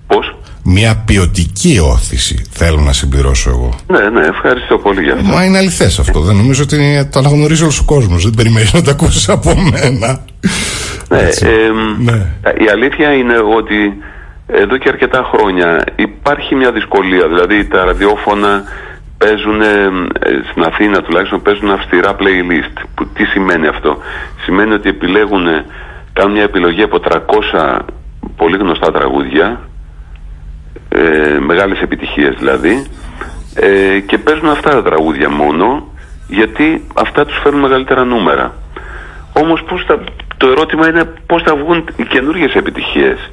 Πώς; 0.07 0.35
Μια 0.65 1.03
ποιοτική 1.05 1.79
όθηση 1.79 2.45
θέλω 2.49 2.81
να 2.81 2.93
συμπληρώσω 2.93 3.49
εγώ. 3.49 3.75
Ναι, 3.87 4.09
ναι, 4.09 4.27
ευχαριστώ 4.27 4.77
πολύ 4.77 5.01
για 5.03 5.13
αυτό. 5.13 5.27
Μα 5.27 5.45
είναι 5.45 5.57
αληθές 5.57 5.99
αυτό. 5.99 6.19
Δεν 6.19 6.35
νομίζω 6.35 6.63
ότι 6.63 7.07
το 7.11 7.19
αναγνωρίζει 7.19 7.63
όλος 7.63 7.79
ο 7.79 7.85
κόσμος. 7.85 8.23
Δεν 8.23 8.33
περιμένεις 8.35 8.73
να 8.73 8.81
το 8.81 8.91
ακούσεις 8.91 9.29
από 9.29 9.55
μένα. 9.71 10.19
Ναι, 11.09 11.19
Έτσι. 11.19 11.45
εμ, 11.45 12.03
Ναι. 12.03 12.25
Η 12.65 12.69
αλήθεια 12.71 13.13
είναι 13.13 13.37
ότι 13.57 13.93
εδώ 14.47 14.77
και 14.77 14.89
αρκετά 14.89 15.29
χρόνια 15.33 15.83
υπάρχει 15.95 16.55
μια 16.55 16.71
δυσκολία. 16.71 17.27
Δηλαδή 17.27 17.65
τα 17.65 17.85
ραδιόφωνα 17.85 18.63
παίζουν, 19.17 19.61
ε, 19.61 19.89
στην 20.51 20.63
Αθήνα 20.63 21.01
τουλάχιστον, 21.01 21.41
παίζουν 21.41 21.71
αυστηρά 21.71 22.15
playlist. 22.19 22.81
Που, 22.95 23.07
τι 23.13 23.23
σημαίνει 23.23 23.67
αυτό; 23.67 23.97
Σημαίνει 24.43 24.73
ότι 24.73 24.89
επιλέγουν, 24.89 25.45
κάνουν 26.13 26.31
μια 26.31 26.43
επιλογή 26.43 26.81
από 26.81 26.99
300 26.99 27.79
πολύ 28.35 28.57
γνωστά 28.57 28.91
τραγούδια, 28.91 29.59
ε, 30.95 31.39
μεγάλες 31.39 31.81
επιτυχίες 31.81 32.35
δηλαδή, 32.37 32.85
ε, 33.55 33.99
και 33.99 34.17
παίζουν 34.17 34.49
αυτά 34.49 34.69
τα 34.69 34.83
τραγούδια 34.83 35.29
μόνο, 35.29 35.87
γιατί 36.27 36.85
αυτά 36.95 37.25
τους 37.25 37.39
φέρνουν 37.43 37.61
μεγαλύτερα 37.61 38.03
νούμερα. 38.03 38.53
Όμως 39.33 39.63
πώς 39.63 39.83
θα, 39.87 40.03
το 40.37 40.47
ερώτημα 40.47 40.87
είναι 40.89 41.03
πώς 41.25 41.43
θα 41.43 41.55
βγουν 41.55 41.85
οι 41.95 42.03
καινούργιες 42.03 42.53
επιτυχίες. 42.53 43.31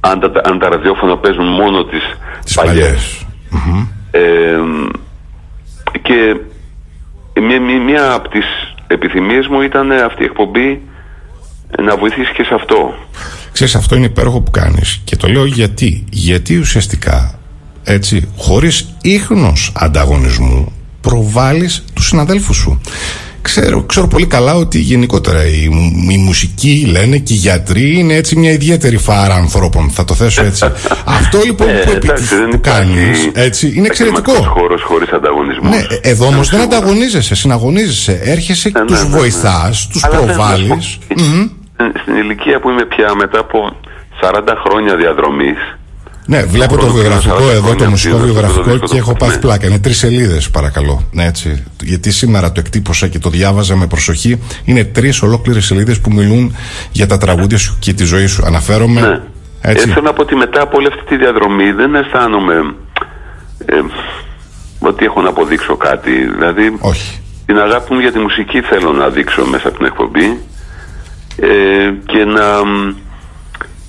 Αν 0.00 0.20
τα, 0.20 0.32
αν 0.44 0.58
τα 0.58 0.68
ραδιόφωνα 0.68 1.16
παίζουν 1.18 1.46
μόνο 1.46 1.84
τις, 1.84 2.02
Τις 2.44 2.54
παλιές. 2.54 2.76
παλιές. 2.76 3.26
Μμμ. 3.50 3.86
Ε, 4.10 4.58
και 6.02 6.36
μία, 7.40 7.60
μία, 7.60 7.80
μία 7.80 8.12
από 8.12 8.28
τις 8.28 8.44
επιθυμίες 8.86 9.46
μου 9.46 9.60
ήταν 9.60 9.92
αυτή 9.92 10.22
η 10.22 10.24
εκπομπή 10.24 10.82
να 11.82 11.96
βοηθήσει 11.96 12.32
και 12.32 12.42
σε 12.44 12.54
αυτό. 12.54 12.94
Ξέρεις, 13.58 13.74
αυτό 13.76 13.96
είναι 13.96 14.06
υπέροχο 14.06 14.40
που 14.40 14.50
κάνεις 14.50 15.00
και 15.04 15.16
το 15.16 15.28
λέω 15.28 15.44
γιατί. 15.44 16.04
Γιατί 16.10 16.56
ουσιαστικά, 16.56 17.38
έτσι, 17.84 18.28
χωρίς 18.36 18.94
ίχνος 19.02 19.72
ανταγωνισμού, 19.74 20.72
προβάλλεις 21.00 21.84
τους 21.94 22.06
συναδέλφους 22.06 22.56
σου. 22.56 22.80
Ξέρω, 23.42 23.82
ξέρω 23.82 24.06
πολύ 24.08 24.26
καλά 24.26 24.54
ότι 24.54 24.78
γενικότερα 24.78 25.46
η, 25.46 25.68
μου- 25.68 26.10
η 26.10 26.16
μουσική, 26.16 26.86
λένε 26.90 27.18
και 27.18 27.32
οι 27.32 27.36
γιατροί 27.36 27.98
είναι 27.98 28.14
έτσι 28.14 28.36
μια 28.36 28.50
ιδιαίτερη 28.50 28.96
φάρα 28.96 29.34
ανθρώπων. 29.34 29.90
Θα 29.90 30.04
το 30.04 30.14
θέσω 30.14 30.42
έτσι. 30.44 30.64
Αυτό 31.18 31.40
λοιπόν 31.44 31.68
Ε, 31.68 31.72
που, 31.72 31.90
επι- 31.90 32.04
εντάξει, 32.04 32.34
δεν 32.36 32.48
που 32.48 32.56
υπάρχει 32.56 32.80
κάνεις, 32.94 33.18
έτσι, 33.32 33.72
είναι 33.74 33.86
εξαιρετικό. 33.86 34.20
επαγγελματικός 34.20 34.60
χώρος 34.62 34.82
χωρίς 34.82 35.08
ανταγωνισμό. 35.10 35.68
Ναι, 35.68 35.76
ε, 36.02 36.08
εδώ 36.10 36.26
όμως 36.26 36.48
δεν 36.48 36.60
ανταγωνίζεσαι, 36.60 37.34
συναγωνίζεσαι. 37.34 38.20
Έρχεσαι, 38.22 38.70
Ναι, 38.74 38.80
ναι, 38.80 38.86
τους 38.86 39.02
ναι, 39.02 39.08
ναι. 41.78 41.84
βοηθάς, 41.84 41.84
τους 41.84 41.84
Αλλά 41.84 41.84
θέλω 41.84 41.84
να 41.84 41.84
σου 41.84 41.84
προβάλλεις. 41.84 41.84
πω, 41.84 41.84
Μμμ. 41.84 41.90
ε, 41.96 42.00
Στην 42.02 42.14
ηλικία 42.16 42.60
που 42.60 42.70
είμαι 42.70 42.84
πια 42.84 43.14
μετά 43.14 43.38
από 43.38 43.58
40 44.20 44.54
χρόνια 44.64 44.96
διαδρομής 44.96 45.58
Ναι, 46.26 46.42
βλέπω 46.44 46.74
το 46.74 46.80
Χρόνο 46.80 46.94
και 46.94 47.00
βιογραφικό 47.00 47.36
40 47.36 47.40
εδώ, 47.50 47.60
το 47.60 47.66
χρόνια 47.66 47.88
μουσικό 47.88 48.16
πήρε 48.16 48.26
αυτό 48.26 48.28
το 48.28 48.32
βιογραφικό 48.32 48.70
δίσκο 48.70 48.86
και 48.86 48.92
το- 48.92 48.96
έχω 48.96 49.14
πάθει 49.16 49.34
ναι. 49.34 49.40
πλάκα. 49.40 49.66
Είναι 49.66 49.78
τρεις 49.78 49.98
σελίδες, 49.98 50.50
παρακαλώ. 50.50 51.02
Ναι, 51.12 51.24
έτσι. 51.26 51.64
Γιατί 51.82 52.10
σήμερα 52.10 52.52
το 52.52 52.60
εκτύπωσα 52.60 53.06
και 53.08 53.18
το 53.18 53.30
διάβαζα 53.30 53.76
με 53.76 53.86
προσοχή. 53.86 54.40
Είναι 54.64 54.84
τρεις 54.84 55.22
ολόκληρες 55.22 55.64
σελίδες 55.64 56.00
που 56.00 56.12
μιλούν 56.12 56.56
για 56.92 57.06
τα 57.06 57.18
τραγούδια 57.18 57.58
σου 57.58 57.76
και 57.78 57.92
τη 57.92 58.04
ζωή 58.04 58.26
σου. 58.26 58.42
Αναφέρομαι. 58.46 59.00
Ναι. 59.00 59.20
Έτσι. 59.60 59.88
Ε, 59.88 59.92
θέλω 59.92 60.04
να 60.06 60.12
πω 60.12 60.22
ότι 60.22 60.34
μετά 60.34 60.62
από 60.62 60.76
όλη 60.76 60.86
αυτή 60.86 61.04
τη 61.04 61.16
διαδρομή 61.16 61.72
δεν 61.72 61.94
αισθάνομαι 61.94 62.54
ε, 63.66 63.76
ότι 64.80 65.04
έχω 65.04 65.20
να 65.22 65.28
αποδείξω 65.28 65.76
κάτι. 65.76 66.10
Δηλαδή 66.10 66.76
Όχι. 66.80 67.20
την 67.46 67.58
αγάπη 67.58 67.94
μου 67.94 68.00
για 68.00 68.12
τη 68.12 68.18
μουσική 68.18 68.60
θέλω 68.60 68.92
να 68.92 69.08
δείξω 69.08 69.44
μέσα 69.46 69.68
από 69.68 69.76
την 69.76 69.86
εκπομπή 69.86 70.38
ε, 71.40 71.92
και 72.06 72.24
να 72.24 72.64
μ, 72.64 72.94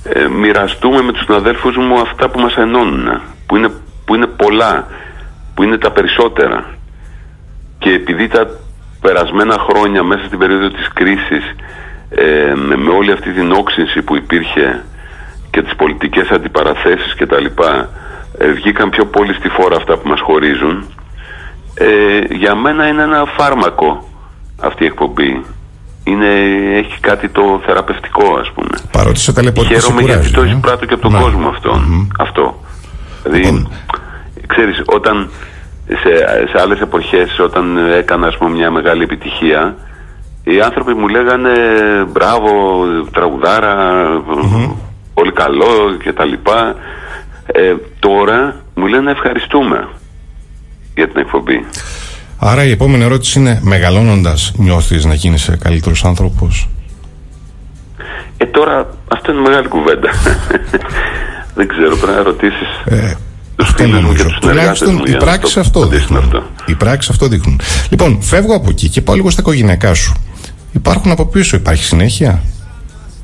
ε, 0.04 0.28
μοιραστούμε 0.28 1.02
με 1.02 1.12
τους 1.12 1.24
συναδέλφους 1.24 1.78
μου 1.78 2.00
αυτά 2.00 2.30
που 2.30 2.40
μας 2.40 2.56
ενώνουν 2.56 3.22
που 3.46 3.56
είναι, 3.56 3.72
που 4.06 4.16
είναι 4.16 4.28
πολλά 4.28 4.88
που 5.54 5.64
είναι 5.64 5.78
τα 5.78 5.92
περισσότερα. 5.92 6.66
Και 7.80 7.90
επειδή 7.90 8.28
τα 8.28 8.50
περασμένα 9.02 9.58
χρόνια 9.70 10.04
μέσα 10.04 10.26
στην 10.26 10.40
περίοδο 10.40 10.70
της 10.70 10.88
κρίσης 10.94 11.56
ε, 12.10 12.54
με, 12.56 12.76
με 12.76 12.92
όλη 12.92 13.12
αυτή 13.12 13.32
την 13.32 13.52
όξυνση 13.52 14.02
που 14.02 14.16
υπήρχε 14.16 14.84
και 15.52 15.62
τις 15.62 15.76
πολιτικές 15.76 16.30
αντιπαραθέσεις 16.30 17.16
και 17.16 17.26
τα 17.26 17.40
λοιπά 17.40 17.90
ε, 18.38 18.52
βγήκαν 18.52 18.90
πιο 18.90 19.06
πολύ 19.06 19.34
στη 19.34 19.50
φόρα 19.50 19.76
αυτά 19.76 19.98
που 19.98 20.08
μας 20.08 20.20
χωρίζουν. 20.22 20.86
Ε, 21.74 22.20
για 22.30 22.56
μένα 22.56 22.88
είναι 22.88 23.02
ένα 23.02 23.26
φάρμακο 23.38 24.10
αυτή 24.62 24.84
η 24.84 24.88
εκπομπή 24.88 25.46
είναι, 26.04 26.28
έχει 26.76 27.00
κάτι 27.00 27.30
το 27.30 27.62
θεραπευτικό 27.66 28.38
ας 28.40 28.52
πούμε 28.52 28.70
Παρότι 28.92 29.20
σε 29.20 29.34
ταλαιπωρεί 29.34 29.68
και 29.68 29.74
σε 29.74 29.80
Χαίρομαι 29.82 30.02
γιατί 30.02 30.14
κουράζει. 30.18 30.34
το 30.34 30.42
ε. 30.42 30.48
εισπράττω 30.56 30.86
και 30.86 30.94
από 30.94 31.02
τον 31.04 31.12
Ναι. 31.12 31.20
κόσμο 31.20 31.48
αυτόν. 31.50 32.08
αυτό. 32.20 32.60
Δηλαδή, 33.24 33.42
Λοιπόν. 33.42 33.72
ξέρεις, 34.48 34.82
όταν 34.86 35.30
σε, 35.88 36.48
σε 36.52 36.62
άλλες 36.62 36.80
εποχές, 36.80 37.40
όταν 37.40 37.78
έκανα 37.78 38.28
ας 38.28 38.38
πούμε, 38.38 38.50
μια 38.50 38.72
μεγάλη 38.72 39.04
επιτυχία, 39.04 39.76
οι 40.44 40.62
άνθρωποι 40.62 40.94
μου 40.94 41.08
λέγανε 41.08 41.52
μπράβο, 42.12 42.50
τραγουδάρα, 43.14 43.76
πολύ 45.14 45.32
καλό 45.32 45.98
και 46.04 46.14
τα 46.14 46.26
λοιπά. 46.26 46.76
Ε, 47.52 47.74
τώρα 48.00 48.56
μου 48.76 48.88
λένε 48.88 49.12
ευχαριστούμε 49.12 49.88
για 50.96 51.08
την 51.08 51.20
εκπομπή. 51.20 51.66
Άρα 52.41 52.63
η 52.65 52.71
επόμενη 52.71 53.04
ερώτηση 53.04 53.39
είναι: 53.39 53.60
Μεγαλώνοντας, 53.63 54.52
νιώθεις 54.56 55.06
να 55.06 55.13
γίνει 55.13 55.38
καλύτερος 55.60 56.06
άνθρωπος; 56.06 56.69
Ε, 58.38 58.45
τώρα 58.45 58.88
αυτό 59.13 59.32
είναι 59.32 59.41
μεγάλη 59.41 59.67
κουβέντα. 59.67 60.10
Δεν 61.56 61.67
ξέρω, 61.67 61.95
πρέπει 61.95 62.17
να 62.17 62.23
ρωτήσεις 62.23 62.67
Ε, 62.86 63.13
τους 63.56 63.67
αυτό 63.69 63.84
φίλους 63.84 63.93
μου 63.95 63.99
και 63.99 64.06
νομίζω. 64.06 64.23
τους 64.23 64.38
συνεργάτες 64.41 64.80
Τουλάχιστον 64.80 64.93
μου 64.93 65.02
οι 65.06 65.10
για 65.10 65.17
να 65.19 65.25
πράξεις 65.25 65.54
το 65.54 65.60
αυτό 65.60 65.80
απαντήσουν 65.80 66.08
δείχνουν. 66.08 66.23
αυτό. 66.23 66.43
Οι 66.65 66.75
πράξεις 66.75 67.10
αυτό 67.10 67.28
δείχνουν. 67.28 67.62
Λοιπόν, 67.89 68.21
φεύγω 68.21 68.56
από 68.56 68.69
εκεί 68.69 68.89
και 68.89 69.02
πάω 69.02 69.15
λίγο 69.15 69.30
στα 69.30 69.41
οικογενειακά 69.41 69.93
σου. 69.93 70.13
Υπάρχουν 70.71 71.12
από 71.12 71.25
πίσω, 71.25 71.56
υπάρχει 71.58 71.84
συνέχεια; 71.84 72.41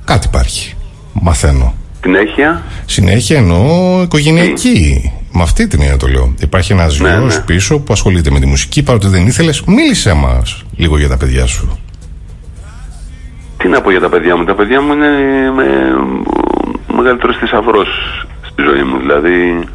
Κάτι 0.06 0.28
υπάρχει. 0.28 0.74
Μαθαίνω. 1.14 1.74
Συνέχεια, 2.04 2.62
Συνέχεια 2.86 3.38
εννοώ 3.38 4.02
οικογενειακή. 4.04 5.12
Με 5.38 5.42
αυτή 5.42 5.68
την 5.68 5.82
έννοια 5.82 5.98
το 5.98 6.08
λέω. 6.08 6.34
Υπάρχει 6.40 6.72
ένας 6.72 6.96
γιο 6.96 7.08
Ναι, 7.08 7.18
ναι. 7.18 7.40
πίσω 7.40 7.80
που 7.80 7.94
ασχολείται 7.94 8.32
με 8.32 8.40
τη 8.40 8.46
μουσική, 8.46 8.84
παρότι 8.84 9.08
δεν 9.08 9.28
ήθελες. 9.28 9.64
Μίλησε 9.64 10.14
μα 10.14 10.42
λίγο 10.76 10.98
για 10.98 11.08
τα 11.08 11.18
παιδιά 11.18 11.46
σου. 11.46 11.80
Τι 13.58 13.68
να 13.68 13.82
πω 13.82 13.92
για 13.92 14.00
τα 14.00 14.10
παιδιά 14.10 14.36
μου; 14.38 14.44
Τα 14.46 14.56
παιδιά 14.56 14.82
μου 14.82 14.94
είναι 14.94 15.10
με, 15.56 15.64
ο 16.92 16.96
μεγαλύτερος 16.96 17.38
θησαυρός 17.38 17.88
στη 18.42 18.62
ζωή 18.62 18.84
μου. 18.84 18.98
Δηλαδή, 18.98 19.68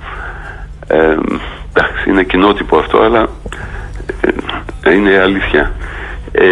ε, 0.86 1.16
εντάξει, 1.74 2.10
είναι 2.10 2.22
κοινότυπο 2.22 2.78
αυτό, 2.78 2.98
αλλά 3.02 3.28
ε, 4.82 4.94
είναι 4.94 5.18
αλήθεια. 5.18 5.72
Ε, 6.32 6.46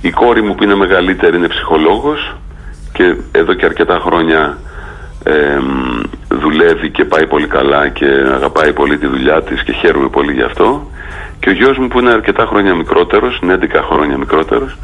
η 0.00 0.10
κόρη 0.10 0.42
μου 0.42 0.54
που 0.54 0.62
είναι 0.62 0.74
μεγαλύτερη 0.74 1.36
είναι 1.36 1.48
ψυχολόγος 1.48 2.36
και 2.92 3.16
εδώ 3.32 3.54
και 3.54 3.64
αρκετά 3.64 4.00
χρόνια 4.04 4.58
ε, 5.24 5.58
δουλεύει 6.28 6.90
και 6.90 7.04
πάει 7.04 7.26
πολύ 7.26 7.46
καλά 7.46 7.88
και 7.88 8.06
αγαπάει 8.34 8.72
πολύ 8.72 8.98
τη 8.98 9.06
δουλειά 9.06 9.42
της 9.42 9.62
και 9.62 9.72
χαίρομαι 9.72 10.08
πολύ 10.08 10.32
γι' 10.32 10.42
αυτό. 10.42 10.90
Και 11.40 11.48
ο 11.50 11.52
γιος 11.52 11.78
μου 11.78 11.88
που 11.88 11.98
είναι 11.98 12.10
αρκετά 12.10 12.46
χρόνια 12.46 12.74
μικρότερος, 12.74 13.38
είναι 13.42 13.58
11 13.60 13.66
χρόνια 13.90 14.18
μικρότερος, 14.18 14.76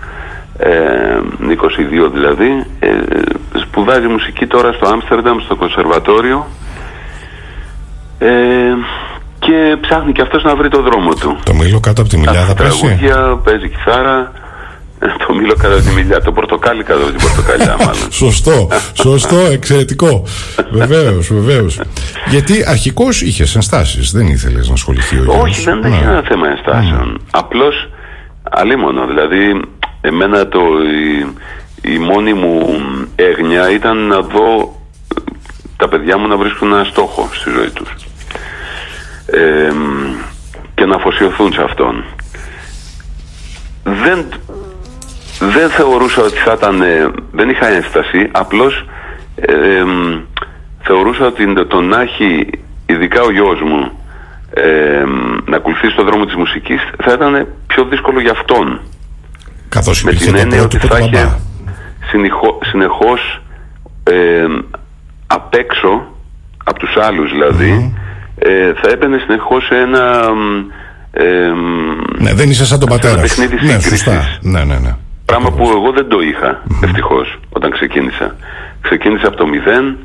ε, 0.59 1.20
22 1.40 2.11
δηλαδή, 2.12 2.66
ε, 2.81 2.88
σπουδάζει 3.61 4.07
μουσική 4.07 4.46
τώρα 4.46 4.72
στο 4.72 4.88
Άμστερνταμ, 4.88 5.38
στο 5.38 5.57
κονσερβατόριο 5.57 6.46
ε, 8.18 8.31
και 9.38 9.76
ψάχνει 9.81 10.12
και 10.12 10.22
αυτός 10.22 10.42
να 10.42 10.57
βρει 10.57 10.68
το 10.68 10.83
δρόμο 10.83 11.14
του. 11.14 11.38
Το 11.44 11.55
μήλο 11.55 11.81
κάτω 11.81 12.00
από 12.00 12.11
τη 12.11 12.16
μιλιά 12.16 12.40
θα 12.40 12.55
Γράφει 12.59 12.62
πέσει; 12.62 12.81
τραγούδια, 12.81 13.40
παίζει 13.44 13.68
κιθάρα, 13.68 14.18
ε, 14.18 14.49
το 15.26 15.34
μήλο 15.34 15.54
κάτω 15.54 15.74
από 15.74 15.82
τη 15.84 15.90
μιλιά, 15.94 16.20
το 16.20 16.32
πορτοκάλι 16.32 16.82
κάτω 16.82 17.00
από 17.02 17.10
την 17.10 17.20
πορτοκαλιά 17.20 17.76
μάλλον. 17.86 18.10
Σωστό, 18.10 18.68
σωστό, 18.92 19.36
εξαιρετικό. 19.36 20.24
Βεβαίως, 20.70 21.32
βεβαίως. 21.32 21.80
Γιατί 22.28 22.64
αρχικώς 22.66 23.22
είχες 23.22 23.54
ενστάσεις, 23.54 24.10
δεν 24.12 24.26
ήθελες 24.26 24.68
να 24.68 24.72
ασχοληθεί 24.74 25.16
ο 25.18 25.22
γιος. 25.22 25.36
Όχι, 25.42 25.64
δεν 25.64 25.78
Ναι. 25.78 25.88
έχει 25.88 26.02
ένα 26.02 26.22
θέμα 26.28 26.48
ενστάσεων. 26.48 27.20
Απλώς, 27.30 27.88
αλίμονο, 28.50 29.06
δηλαδή, 29.06 29.60
εμένα 30.00 30.48
το, 30.48 30.60
η, 31.82 31.92
η 31.92 31.98
μόνη 31.98 32.32
μου 32.34 32.80
έγνοια 33.16 33.70
ήταν 33.70 34.06
να 34.06 34.20
δω 34.20 34.76
ε, 35.16 35.20
τα 35.76 35.88
παιδιά 35.88 36.18
μου 36.18 36.26
να 36.26 36.36
βρίσκουν 36.36 36.72
ένα 36.72 36.84
στόχο 36.84 37.28
στη 37.32 37.50
ζωή 37.50 37.70
τους. 37.70 37.94
Ε, 39.26 39.72
και 40.74 40.84
να 40.84 40.96
αφοσιωθούν 40.96 41.52
σε 41.52 41.62
αυτόν. 41.62 42.04
Δεν, 43.84 44.24
δεν 45.40 45.70
θεωρούσα 45.70 46.22
ότι 46.22 46.37
θα 46.38 46.53
ήταν, 46.59 46.81
ε, 46.83 47.11
δεν 47.33 47.48
είχα 47.48 47.66
ένσταση, 47.68 48.29
απλώς 48.33 48.85
ε, 49.35 49.53
ε, 49.53 49.85
θεωρούσα 50.83 51.26
ότι 51.26 51.55
το- 51.55 51.66
το 51.66 51.81
να 51.81 52.00
έχει, 52.00 52.50
ειδικά 52.87 53.22
ο 53.22 53.31
γιος 53.31 53.61
μου, 53.61 53.90
ε, 54.55 55.03
να 55.50 55.57
ακολουθήσει 55.57 55.94
το 55.96 56.05
δρόμο 56.05 56.24
της 56.24 56.35
μουσικής 56.35 56.81
θα 57.05 57.12
ήταν 57.12 57.46
πιο 57.66 57.85
δύσκολο 57.85 58.20
για 58.20 58.31
αυτόν. 58.31 58.81
Καθώς 59.68 60.03
Με 60.03 60.11
υπήρχε 60.11 60.26
την 60.31 60.35
το 60.35 60.40
έννοια 60.40 60.62
ότι 60.62 60.76
πρότυπο 60.79 60.94
θα 60.94 61.00
του 61.03 61.09
μπαμπά. 61.12 61.26
είχε 61.26 61.38
συνεχώ, 62.11 62.59
συνεχώς 62.70 63.40
ε, 64.03 64.44
απ' 65.26 65.55
έξω, 65.55 66.07
από 66.64 66.79
τους 66.79 66.96
άλλους 66.96 67.31
δηλαδή, 67.31 67.94
ε, 68.38 68.72
θα 68.83 68.90
έμπαινε 68.90 69.18
συνεχώς 69.18 69.64
σε 69.64 69.74
ένα... 69.76 70.22
Ε, 71.12 71.50
Ναι, 72.18 72.35
δεν 72.35 72.50
είσαι 72.50 72.66
σαν 72.66 72.79
τον 72.81 72.88
σε 72.90 72.94
ένα 72.94 73.03
πατέρας. 73.09 73.31
σου. 73.31 73.37
παιχνίδι 73.37 73.55
Ναι, 73.66 73.70
σύγκρισης. 73.81 73.88
σωστά. 74.03 74.38
Ναι, 74.40 74.64
ναι, 74.64 74.79
ναι. 74.79 74.94
Πράγμα 75.30 75.50
που 75.50 75.70
εγώ 75.70 75.92
δεν 75.92 76.08
το 76.08 76.20
είχα, 76.20 76.62
ευτυχώς, 76.82 77.38
όταν 77.50 77.70
ξεκίνησα. 77.70 78.36
Ξεκίνησα 78.80 79.26
από 79.28 79.36
το 79.36 79.46
μηδέν. 79.46 79.96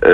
Ε, 0.00 0.08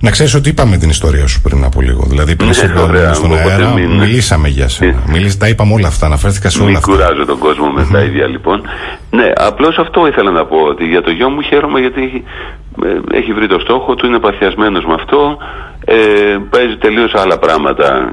Να 0.00 0.10
ξέρεις 0.10 0.34
ότι 0.34 0.48
είπαμε 0.48 0.76
την 0.76 0.88
ιστορία 0.88 1.26
σου 1.26 1.40
πριν 1.40 1.64
από 1.64 1.80
λίγο. 1.80 2.02
Δηλαδή, 2.08 2.36
πριν 2.36 2.48
Ναι, 2.48 2.54
σε 2.54 2.64
ωραία, 2.64 2.84
βάλουμε 2.86 3.14
στον 3.14 3.32
οπότε 3.32 3.50
αέρα, 3.52 3.72
μην- 3.72 3.90
μιλήσαμε 3.90 4.48
για 4.48 4.68
σένα. 4.68 4.90
Ε. 4.90 5.10
Μιλήσ- 5.12 5.38
τα 5.40 5.48
είπαμε 5.48 5.72
όλα 5.72 5.88
αυτά, 5.88 6.06
αναφέρθηκα 6.06 6.48
σε 6.50 6.58
όλα 6.58 6.66
μην 6.66 6.76
αυτά. 6.76 6.92
κουράζω 6.92 7.24
τον 7.24 7.38
κόσμο 7.38 7.66
με 7.70 7.86
τα 7.92 8.00
ίδια 8.02 8.26
λοιπόν. 8.26 8.62
Ναι, 9.10 9.30
απλώς 9.36 9.78
αυτό 9.78 10.06
ήθελα 10.06 10.30
να 10.30 10.44
πω, 10.46 10.56
ότι 10.56 10.84
για 10.84 11.02
το 11.02 11.10
γιο 11.10 11.28
μου 11.30 11.42
χαίρομαι 11.42 11.80
γιατί 11.80 12.02
έχει, 12.02 12.22
ε, 13.12 13.16
έχει 13.18 13.32
βρει 13.32 13.46
το 13.46 13.58
στόχο 13.58 13.94
του, 13.94 14.06
είναι 14.06 14.18
παθιασμένος 14.18 14.84
με 14.84 14.94
αυτό, 14.94 15.36
ε, 15.84 15.94
παίζει 16.50 16.76
τελείως 16.76 17.14
άλλα 17.14 17.38
πράγματα 17.38 18.12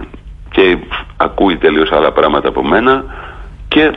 και 0.52 0.78
ακούει 1.18 1.58
τελείως 1.58 1.92
άλλα 1.92 2.12
πράγματα 2.12 2.48
από 2.48 2.64
μένα 2.68 3.04
και 3.68 3.92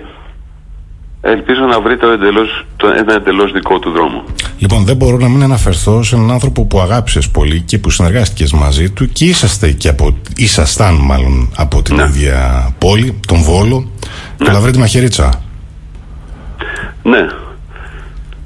ελπίζω 1.24 1.64
να 1.64 1.80
βρει 1.80 1.96
το 1.96 2.06
εντελώς, 2.06 2.66
το, 2.76 2.87
ένα 2.88 3.14
εντελώς 3.14 3.52
δικό 3.52 3.78
του 3.78 3.90
δρόμο. 3.90 4.24
Λοιπόν, 4.58 4.85
δεν 4.85 4.96
μπορώ 4.96 5.16
να 5.16 5.28
μην 5.28 5.42
αναφερθώ 5.42 6.02
σε 6.02 6.14
έναν 6.16 6.30
άνθρωπο 6.30 6.64
που 6.66 6.80
αγάπησες 6.80 7.28
πολύ 7.30 7.61
και 7.61 7.78
που 7.78 7.90
συνεργάστηκες 7.90 8.52
μαζί 8.52 8.90
του 8.90 9.08
και 9.12 9.24
είσαστε 9.24 9.70
και 9.70 9.88
από, 9.88 10.16
ήσασταν 10.37 10.94
μάλλον 10.94 11.50
από 11.56 11.82
την 11.82 11.96
Ναι. 11.96 12.02
ίδια 12.02 12.68
πόλη, 12.78 13.20
τον 13.26 13.42
Βόλο, 13.42 13.90
το 14.37 14.50
Λαβρέντι 14.52 14.78
Μαχαιρίτσα. 14.78 15.42
Ναι. 17.02 17.26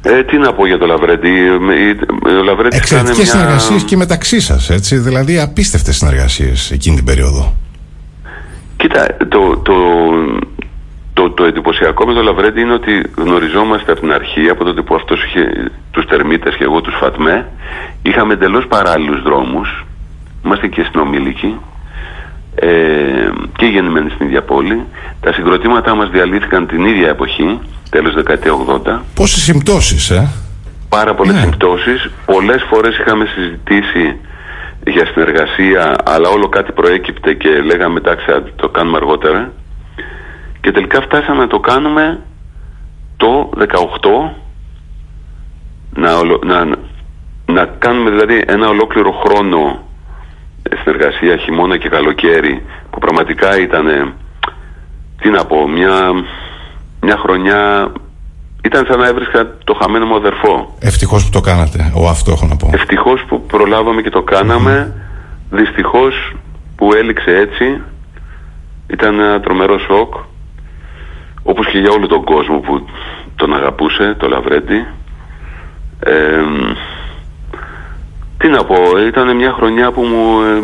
Ε, 0.02 0.22
τι 0.22 0.38
να 0.38 0.52
πω 0.52 0.66
για 0.66 0.78
το 0.78 0.86
Λαβρέντι; 0.86 1.28
Με- 1.60 1.74
η- 1.74 1.98
Ο 2.38 2.42
Λαβρέντι 2.44 2.76
Εξαιρετικές 2.76 3.16
μια... 3.16 3.26
συνεργασίες 3.26 3.82
και 3.82 3.96
μεταξύ 3.96 4.40
σας, 4.40 4.70
έτσι. 4.70 4.96
Δηλαδή, 4.98 5.38
απίστευτες 5.40 5.96
συνεργασίες 5.96 6.70
εκείνη 6.70 6.96
την 6.96 7.04
περίοδο. 7.04 7.56
Κοίτα, 8.76 9.16
το, 9.28 9.56
το, 9.62 9.72
το, 11.16 11.30
το 11.30 11.44
εντυπωσιακό 11.44 12.06
με 12.06 12.12
τον 12.14 12.22
Λαβρέντι 12.24 12.60
είναι 12.60 12.72
ότι 12.72 13.02
γνωριζόμαστε 13.16 13.92
από 13.92 14.00
την 14.00 14.12
αρχή, 14.12 14.48
από 14.48 14.64
τότε 14.64 14.82
που 14.82 14.94
αυτός 14.94 15.24
είχε 15.24 15.70
τους 15.90 16.06
τερμίτες 16.06 16.56
και 16.56 16.64
εγώ 16.64 16.80
τους 16.80 16.94
Φατμέ. 17.00 17.46
Είχαμε 18.02 18.32
εντελώς 18.32 18.66
παράλληλους 18.66 19.22
δρόμους. 19.22 19.84
Είμαστε 20.44 20.66
και 20.66 20.82
συνομήλικοι. 20.90 21.58
Ε, 22.54 22.68
και 23.58 23.66
γεννημένοι 23.66 24.10
στην 24.10 24.26
ίδια 24.26 24.42
πόλη. 24.42 24.84
Τα 25.20 25.32
συγκροτήματά 25.32 25.94
μας 25.94 26.10
διαλύθηκαν 26.10 26.66
την 26.66 26.84
ίδια 26.84 27.08
εποχή, 27.08 27.58
τέλος 27.90 28.14
δεκαετία 28.14 28.52
80. 28.52 29.02
Πόσες 29.14 29.42
συμπτώσεις, 29.42 30.10
ε; 30.10 30.28
πάρα 30.88 31.14
πολλές 31.14 31.34
Ναι. 31.34 31.40
συμπτώσεις. 31.40 32.10
Πολλές 32.26 32.62
φορές 32.70 32.98
είχαμε 32.98 33.26
συζητήσει 33.34 34.16
για 34.86 35.06
συνεργασία, 35.06 35.96
αλλά 36.04 36.28
όλο 36.28 36.48
κάτι 36.48 36.72
προέκυπτε 36.72 37.34
και 37.34 37.48
λέγαμε 37.48 37.98
εντάξει 37.98 38.24
θα 38.24 38.42
το 38.56 38.68
κάνουμε 38.68 38.96
αργότερα. 38.96 39.52
Και 40.66 40.72
τελικά 40.72 41.00
φτάσαμε 41.00 41.38
να 41.40 41.46
το 41.46 41.58
κάνουμε 41.58 42.20
το 43.16 43.50
18 43.58 43.64
να, 45.94 46.18
ολο- 46.18 46.42
να, 46.44 46.64
να 47.52 47.64
κάνουμε 47.78 48.10
δηλαδή 48.10 48.44
ένα 48.46 48.68
ολόκληρο 48.68 49.12
χρόνο 49.12 49.82
ε, 50.62 50.76
συνεργασία 50.76 51.36
χειμώνα 51.36 51.76
και 51.76 51.88
καλοκαίρι 51.88 52.62
που 52.90 52.98
πραγματικά 52.98 53.60
ήταν 53.60 54.14
τι 55.20 55.28
να 55.30 55.44
πω 55.44 55.68
μια, 55.68 56.10
μια 57.00 57.16
χρονιά 57.16 57.92
ήταν 58.64 58.86
σαν 58.88 58.98
να 58.98 59.06
έβρισκα 59.06 59.56
το 59.64 59.74
χαμένο 59.80 60.06
μου 60.06 60.16
αδερφό 60.16 60.74
Ευτυχώς 60.78 61.24
που 61.24 61.30
το 61.30 61.40
κάνατε. 61.40 61.92
Ο 61.96 62.08
αυτό 62.08 62.32
έχω 62.32 62.46
να 62.46 62.56
πω. 62.56 62.70
Ευτυχώς 62.72 63.24
που 63.28 63.42
προλάβαμε 63.46 64.02
και 64.02 64.10
το 64.10 64.22
κάναμε. 64.22 64.92
Δυστυχώς 65.50 66.34
που 66.76 66.92
έληξε 66.94 67.30
έτσι. 67.36 67.80
Ήταν 68.86 69.20
ένα 69.20 69.40
τρομερό 69.40 69.78
σοκ. 69.78 70.14
Όπως 71.48 71.66
και 71.66 71.78
για 71.78 71.90
όλο 71.90 72.06
τον 72.06 72.24
κόσμο 72.24 72.58
που 72.58 72.86
τον 73.36 73.54
αγαπούσε, 73.54 74.14
το 74.18 74.28
Λαβρέντι. 74.28 74.86
Ε, 76.00 76.42
τι 78.38 78.48
να 78.48 78.64
πω, 78.64 78.76
ήταν 79.06 79.36
μια 79.36 79.52
χρονιά 79.52 79.92
που 79.92 80.02
μου, 80.02 80.40
ε, 80.40 80.60